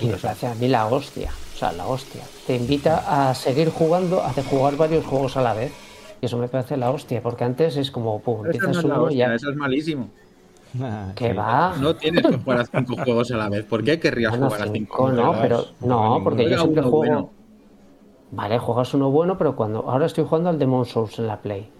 [0.00, 2.22] Y me parece a mí la hostia, o sea, la hostia.
[2.46, 5.72] Te invita a seguir jugando, a jugar varios juegos a la vez.
[6.20, 8.94] Y eso me parece la hostia, porque antes es como, pum, no empiezas es uno
[8.94, 9.34] y hostia, ya.
[9.34, 10.08] eso es malísimo.
[10.80, 11.32] Ah, Que sí.
[11.36, 11.76] va.
[11.80, 13.64] No tienes que jugar a cinco juegos a la vez.
[13.64, 15.10] ¿Por qué querrías Bueno, jugar a cinco?
[15.12, 15.38] no, juegos?
[15.40, 16.96] pero no, porque yo siempre uno juego.
[17.14, 17.30] bueno.
[18.30, 21.70] Vale, juegas uno bueno, pero cuando ahora estoy jugando al Demon Souls en la Play,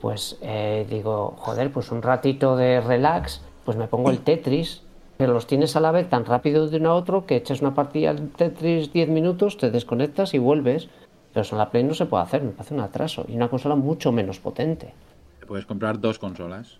[0.00, 4.82] pues eh, digo, joder, pues un ratito de relax, pues me pongo el Tetris,
[5.16, 7.74] pero los tienes a la vez tan rápido de uno a otro que echas una
[7.74, 10.88] partida al Tetris 10 minutos, te desconectas y vuelves.
[11.32, 13.24] Pero eso en la Play no se puede hacer, me parece un atraso.
[13.28, 14.92] Y una consola mucho menos potente.
[15.38, 16.78] Te puedes comprar dos consolas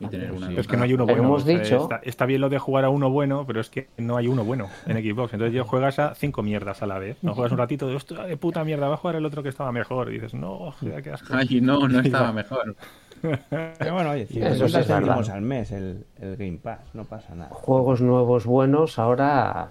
[0.00, 0.52] y tener una.
[0.52, 1.22] Es que no hay uno bueno.
[1.24, 3.68] hemos o sea, dicho- Está, está bien lo de jugar a uno bueno, pero es
[3.70, 5.32] que no hay uno bueno en Xbox.
[5.34, 7.16] Entonces ya juegas a cinco mierdas a la vez.
[7.22, 9.48] No juegas un ratito de, hostia, de puta mierda, va a jugar el otro que
[9.48, 10.10] estaba mejor.
[10.10, 11.34] Y dices, no, joder, qué asco.
[11.34, 12.76] Ay, no, no estaba mejor.
[13.20, 15.30] Pero bueno, oye, Eso 50 sí es verdad.
[15.30, 17.50] al mes el, el Game Pass, no pasa nada.
[17.50, 19.68] Juegos nuevos buenos, ahora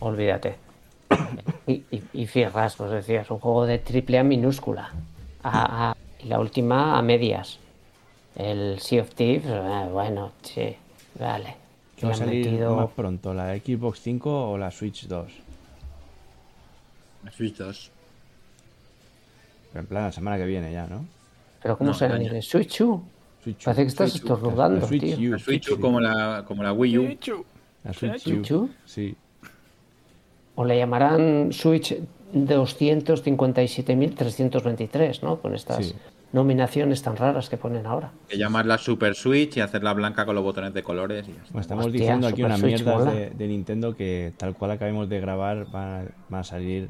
[0.00, 0.54] olvídate.
[1.66, 4.90] Y, y, y fijas, pues decías, un juego de triple A minúscula.
[5.42, 7.58] A- a- y la última a medias.
[8.36, 10.74] El Sea of Thieves, eh, bueno, sí,
[11.18, 11.54] vale.
[11.96, 15.32] ¿Qué va a salir metido- más pronto, la Xbox 5 o la Switch 2?
[17.24, 17.90] La Switch 2.
[19.72, 21.04] Pero en plan la semana que viene ya, ¿no?
[21.62, 22.42] Pero ¿cómo No, se llama?
[22.42, 23.02] Switch U.
[23.42, 23.88] Switch Parece que U.
[23.88, 24.26] estás Switch U.
[24.34, 25.28] estornudando, La Switch tío.
[25.30, 25.32] U.
[25.32, 27.16] La Switch U como la, como la Wii U.
[27.84, 28.64] La Switch Switch U.
[28.64, 28.70] U.
[28.84, 29.16] Sí.
[30.56, 31.94] O le llamarán Switch
[32.34, 35.38] 257.323, ¿no?
[35.40, 35.94] Con estas Sí.
[36.32, 38.10] Nominaciones tan raras que ponen ahora.
[38.28, 41.52] Que llamarla Super Switch y hacerla blanca con los botones de colores y ya está.
[41.52, 44.72] Bueno, estamos Hostia, diciendo aquí Super una Switch mierda de, de Nintendo que tal cual
[44.72, 46.02] acabemos de grabar va,
[46.32, 46.88] va a salir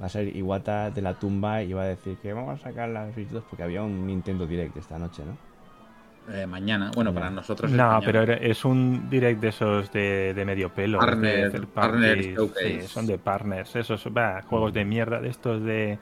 [0.00, 2.88] va a ser Iwata de la tumba y va a decir que vamos a sacar
[2.88, 5.36] la Switch 2 porque había un Nintendo Direct esta noche, ¿no?
[6.32, 7.70] Eh, mañana, bueno, para nosotros.
[7.70, 10.98] es No, pero es un direct de esos de, de medio pelo.
[11.00, 12.80] Partner- de third partner parties, showcase.
[12.82, 13.74] sí, son de partners.
[13.76, 15.98] Esos bah, juegos de mierda de estos de,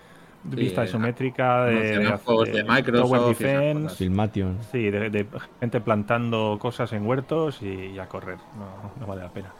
[0.57, 3.97] vista isométrica, de, anunciarán de- juegos de Microsoft Tower Defense.
[3.97, 4.59] Filmation.
[4.73, 5.27] Sí, de, de
[5.61, 8.39] gente plantando cosas en huertos y a correr.
[8.59, 9.53] No, no vale la pena.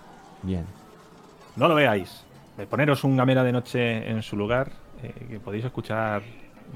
[0.43, 0.65] Bien.
[1.57, 2.25] No lo veáis.
[2.59, 4.71] Eh, Poneros un gamera de noche en su lugar,
[5.03, 6.23] eh, que podéis escuchar,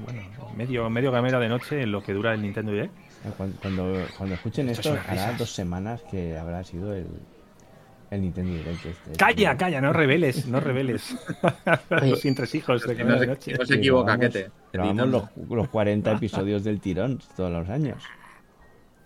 [0.05, 0.21] bueno,
[0.55, 2.93] medio, medio gamera de noche en lo que dura el Nintendo Direct.
[3.25, 7.07] Eh, Cuando, cuando, cuando escuchen esto, hará dos semanas que habrá sido el,
[8.15, 9.11] el Nintendo Direct este.
[9.17, 11.15] Calla, calla, no reveles, no reveles.
[11.89, 13.51] Los entresijos de Que no de se, noche.
[13.53, 14.17] que no se Sí, equivoca,
[14.71, 18.03] grabamos- los, los 40 episodios del tirón todos los años.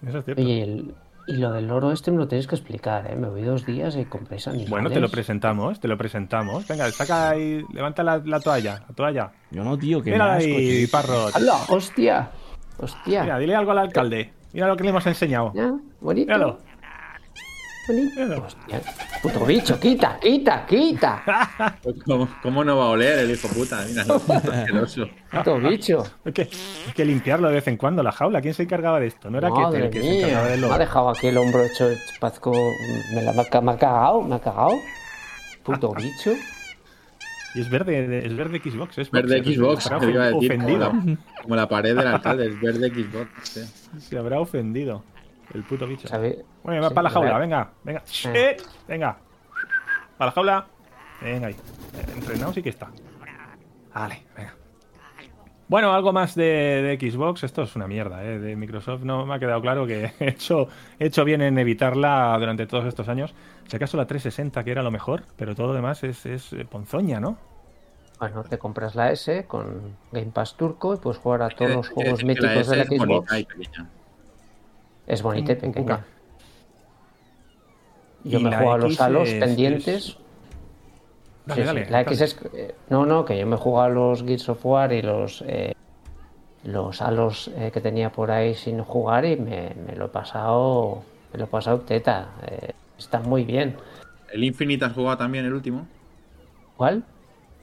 [0.08, 0.42] Eso es cierto.
[0.44, 0.96] Oye, el-
[1.30, 3.16] y lo del loro este me lo tenéis que explicar, ¿eh?
[3.18, 4.70] Me voy dos días y compréis animales.
[4.70, 6.66] Bueno, te lo presentamos, te lo presentamos.
[6.68, 9.32] Venga, saca ahí, levanta la, la toalla, la toalla.
[9.52, 10.88] Yo no, tío, que Mira asco, ahí.
[10.88, 11.36] Parrot.
[11.36, 11.58] ¡Hala!
[11.68, 12.30] ¡Hostia!
[12.78, 13.24] ¡Hostia!
[13.24, 14.32] Mira, dile algo al alcalde.
[14.54, 15.52] Mira lo que le hemos enseñado.
[15.54, 15.74] ¿Ya?
[16.00, 16.28] ¿Bonito?
[16.28, 16.60] Míralo.
[17.90, 18.82] Hostia.
[19.22, 21.24] Puto bicho, quita, quita, quita.
[22.06, 23.86] ¿Cómo, cómo no va a oler el hijo puta?
[23.88, 24.04] Mira.
[24.04, 26.06] Puto bicho.
[26.26, 28.42] Hay que, hay que limpiarlo de vez en cuando, la jaula.
[28.42, 29.30] ¿Quién se encargaba de esto?
[29.30, 32.52] No era Madre que se encargaba Me ha dejado aquí el hombro hecho chupazco.
[33.14, 34.74] Me, la, me, ha, me ha cagado, me ha cagado.
[35.64, 36.34] Puto bicho.
[37.56, 38.98] Y es verde, es verde Xbox.
[38.98, 39.42] Es Verde.
[39.44, 40.52] Xbox, Se habrá te iba a decir.
[40.52, 40.94] Como ofendido.
[40.94, 43.30] la, como la pared del alcalde, es verde Xbox.
[43.44, 43.62] sí.
[44.00, 45.04] Se habrá ofendido.
[45.54, 46.08] El puto bicho.
[46.08, 46.44] ¿Sabe?
[46.64, 47.42] Bueno, va Sí, para la jaula, ¿verdad?
[47.42, 48.04] venga, venga.
[48.26, 48.52] Eh.
[48.52, 49.18] Eh, venga.
[50.18, 50.68] Para la jaula.
[51.22, 51.56] Venga ahí.
[52.16, 52.90] Entrenado sí que está.
[53.94, 54.54] Vale, venga.
[55.70, 57.44] Bueno, algo más de, de Xbox.
[57.44, 58.40] Esto es una mierda, ¿eh?
[58.40, 60.68] De Microsoft no me ha quedado claro que he hecho,
[61.00, 63.34] he hecho bien en evitarla durante todos estos años.
[63.68, 66.66] Si acaso la 360, que era lo mejor, pero todo lo demás es, es eh,
[66.66, 67.38] ponzoña, ¿no?
[68.20, 71.90] Bueno, te compras la S con Game Pass turco y puedes jugar a todos los
[71.90, 73.46] juegos míticos de la Xbox.
[75.08, 76.06] Es bonita y pequeña.
[78.24, 79.88] Yo Y me juego a los X halos es- pendientes.
[80.10, 80.18] es-
[81.46, 82.26] Dale, Sí, sí, dale, La X dale.
[82.32, 82.38] es.
[82.54, 85.42] eh, No, no, que yo me he jugado a los Gears of War y los.
[85.48, 85.72] eh,
[86.66, 91.04] los halos eh, que tenía por ahí sin jugar y me, me lo he pasado.
[91.32, 92.28] Me lo he pasado teta.
[92.48, 93.78] eh, está muy bien.
[94.34, 95.88] ¿El Infinite has jugado también, el último?
[96.76, 97.06] ¿Cuál?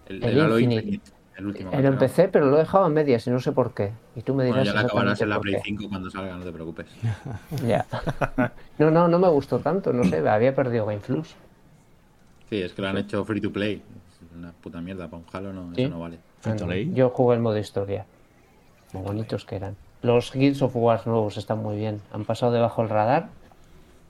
[0.09, 1.11] El, El el Halo Infinite.
[1.37, 1.71] El último.
[1.73, 3.93] Lo empecé, pero lo he dejado a medias y no sé por qué.
[4.15, 6.37] Y tú me Bueno, dirás ya la acabarás en la Play por 5 cuando salga,
[6.37, 6.87] no te preocupes.
[7.67, 7.85] Ya.
[8.79, 9.93] No, no, no me gustó tanto.
[9.93, 11.35] No sé, había perdido GameFlux.
[12.51, 13.83] Sí, es que lo han hecho free to play.
[14.13, 15.09] Es una puta mierda.
[15.09, 15.83] Para un Halo no, Sí.
[15.83, 16.19] eso no vale.
[16.93, 18.07] Yo jugué el modo historia.
[18.93, 19.77] Muy bonitos que eran.
[20.03, 22.01] Los Guilds of Wars nuevos están muy bien.
[22.13, 23.29] Han pasado debajo del radar.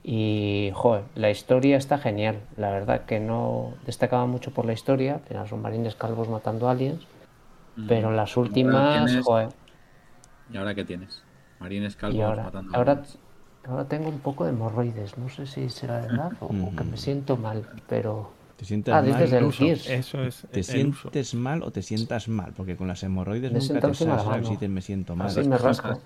[0.03, 2.39] Y, joder, la historia está genial.
[2.57, 5.15] La verdad que no destacaba mucho por la historia.
[5.15, 7.07] Apenas son marines calvos matando aliens.
[7.87, 9.49] Pero las últimas, tienes- joder.
[10.51, 11.23] ¿Y ahora qué tienes?
[11.59, 12.75] Marines calvos Y ahora, matando.
[12.77, 13.01] ahora,
[13.67, 15.17] ahora tengo un poco de hemorroides.
[15.17, 17.67] No sé si será verdad o, o que me siento mal.
[17.87, 18.31] Pero.
[18.57, 19.51] ¿Te sientes Ah, mal?
[19.51, 19.89] Gears.
[19.89, 21.01] Eso es ¿Te el uso.
[21.01, 22.53] sientes mal o te sientas mal?
[22.55, 25.27] Porque con las hemorroides Me nunca siento te sabes si dices me siento mal.
[25.27, 25.99] Así me rasco.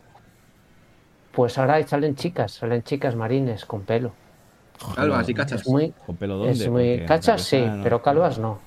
[1.32, 4.13] Pues ahora salen chicas, salen chicas marines con pelo.
[4.95, 5.67] Calvas y cachas.
[5.67, 6.53] Muy, ¿Con pelo dónde?
[6.53, 8.57] es muy Porque cachas sí, no- pero calvas no.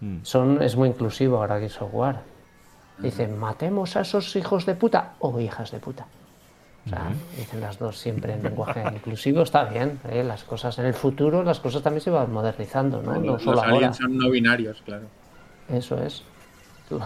[0.00, 0.18] Mm.
[0.22, 2.16] Son, es muy inclusivo ahora que software.
[2.98, 6.06] Dicen, matemos a esos hijos de puta o hijas de puta.
[6.86, 10.00] O sea, dicen las dos siempre en lenguaje inclusivo, está bien.
[10.08, 10.22] ¿eh?
[10.24, 13.14] Las cosas en el futuro, las cosas también se van modernizando, ¿no?
[13.14, 15.06] No Los solo aliens son no binarios, claro.
[15.68, 16.22] Eso es.
[16.88, 17.00] Tú-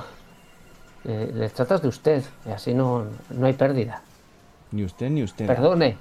[1.04, 4.02] eh, les tratas de usted y así no, no hay pérdida.
[4.72, 5.46] Ni usted ni usted.
[5.46, 5.96] Perdone.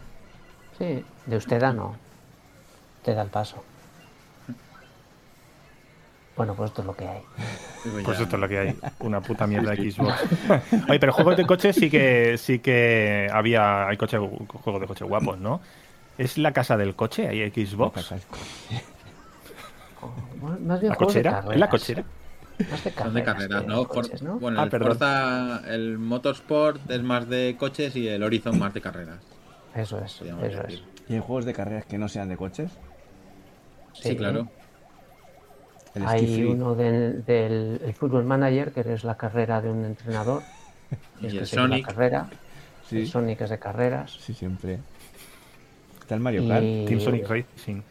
[0.80, 1.96] Sí, de usted a no.
[3.04, 3.64] Te da el paso.
[6.38, 7.22] Bueno, pues esto es lo que hay.
[8.04, 8.76] Pues esto es lo que hay.
[9.00, 10.14] Una puta mierda de Xbox.
[10.90, 13.88] Oye, pero juegos de coche sí que sí que había.
[13.88, 15.62] Hay coche, juegos de coche guapos, ¿no?
[16.18, 17.28] ¿Es la casa del coche?
[17.30, 18.12] ¿Hay Xbox?
[20.42, 21.30] Más bien ¿La de cochera?
[21.30, 21.70] ¿Es la carreras.
[21.70, 22.04] cochera?
[22.72, 23.80] Más de Son de carreras carreras, que ¿no?
[23.80, 24.40] de For- coches, ¿no?
[24.40, 24.88] Bueno, Ah, el perdón.
[24.90, 29.20] Forza, el Motorsport es más de coches y el Horizon más de carreras.
[29.76, 30.84] Eso es, eso es.
[31.10, 32.72] ¿Y hay juegos de carreras que no sean de coches?
[33.94, 34.16] Sí, Sí.
[34.16, 34.48] claro.
[35.96, 40.42] El Hay uno del, del el Football Manager, que es la carrera de un entrenador.
[41.22, 41.86] Y es que el la Sonic.
[41.88, 42.30] carrera.
[42.88, 42.98] Sí.
[43.00, 44.12] El Sonic es de carreras.
[44.20, 44.80] Sí, siempre.
[46.02, 46.64] Está el Mario Kart.
[46.64, 47.82] Y Team Sonic Racing.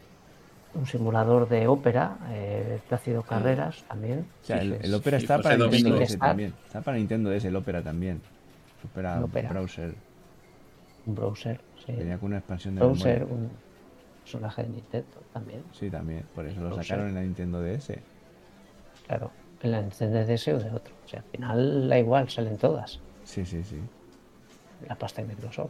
[0.75, 4.25] un simulador de ópera, eh, Plácido Carreras también.
[4.43, 5.99] O sea, Sí, el, sí, está para Nintendo.
[5.99, 6.53] DS también.
[6.65, 8.21] Está para Nintendo DS el Opera también.
[8.85, 9.49] Opera, Opera.
[9.49, 9.93] Browser.
[11.05, 11.91] Un browser, sí.
[11.91, 13.35] Venía con una expansión de Browser, memoria.
[13.35, 13.49] un
[14.25, 15.63] personaje de Nintendo también.
[15.71, 16.23] Sí, también.
[16.33, 17.91] Por eso lo sacaron en la Nintendo DS.
[19.07, 20.93] Claro, en la Nintendo DS o de otro.
[21.05, 22.99] O sea, al final da igual, salen todas.
[23.23, 23.77] Sí, sí, sí.
[24.87, 25.69] La pasta de Microsoft.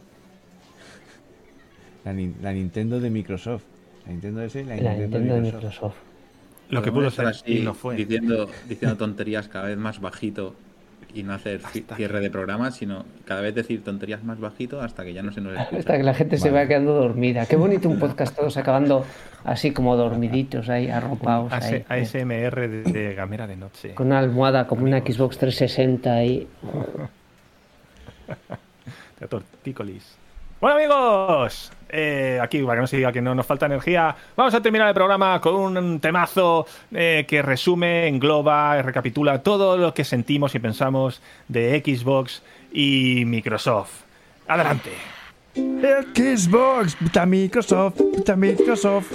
[2.04, 3.62] La, Nin- la Nintendo de Microsoft.
[4.06, 5.64] La Nintendo DS y la, La Nintendo, Nintendo de de Microsoft.
[5.72, 5.96] Microsoft.
[6.70, 7.94] Lo que pudo estar ser así y no fue.
[7.96, 10.54] Diciendo, diciendo tonterías cada vez más bajito
[11.14, 15.02] y no hacer ci- cierre de programa, sino cada vez decir tonterías más bajito hasta
[15.04, 15.78] que ya no se nos escucha.
[15.78, 17.46] Hasta que la gente se va quedando dormida.
[17.46, 19.06] Qué bonito un podcast todos acabando
[19.44, 21.76] así como dormiditos ahí, arropados ahí.
[21.76, 23.94] eh, AS- ASMR de, de Gamera de noche.
[23.94, 26.46] Con una almohada como una Xbox 360 ahí.
[29.20, 30.16] de tortícolis.
[30.60, 34.54] Bueno amigos, eh, aquí para que no se diga que no nos falta energía, vamos
[34.54, 40.04] a terminar el programa con un temazo eh, que resume, engloba, recapitula todo lo que
[40.04, 44.02] sentimos y pensamos de Xbox y Microsoft.
[44.48, 44.90] Adelante.
[45.54, 49.12] Xbox, puta Microsoft, puta Microsoft.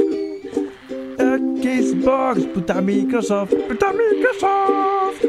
[1.61, 5.23] Xbox, puta Microsoft, puta Microsoft.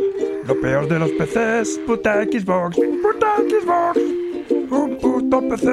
[0.46, 4.21] Lo peor de los PCs, puta Xbox, puta Xbox.
[4.72, 5.68] Un puto PC,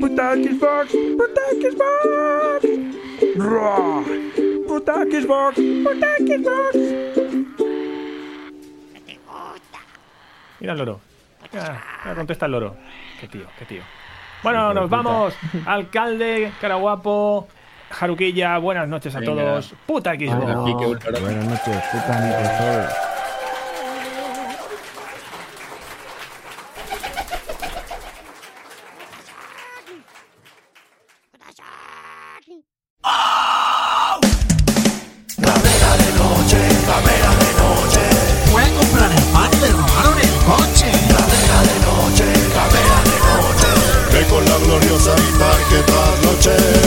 [0.00, 0.86] puta Xbox,
[1.18, 2.68] puta Xbox.
[3.36, 4.02] Ruah,
[4.68, 5.54] Puta Xbox,
[5.84, 6.76] puta Xbox.
[10.60, 11.00] Mira el loro.
[12.14, 12.76] Contesta el loro.
[13.20, 13.82] Qué tío, qué tío.
[14.44, 15.34] Bueno, nos vamos.
[15.66, 17.48] Alcalde, Caraguapo,
[17.90, 19.32] Jaruquilla, buenas noches a Venga.
[19.32, 19.74] todos.
[19.86, 20.38] Puta Xbox.
[20.38, 23.11] Buenas noches, puta Microsoft.
[46.42, 46.81] church.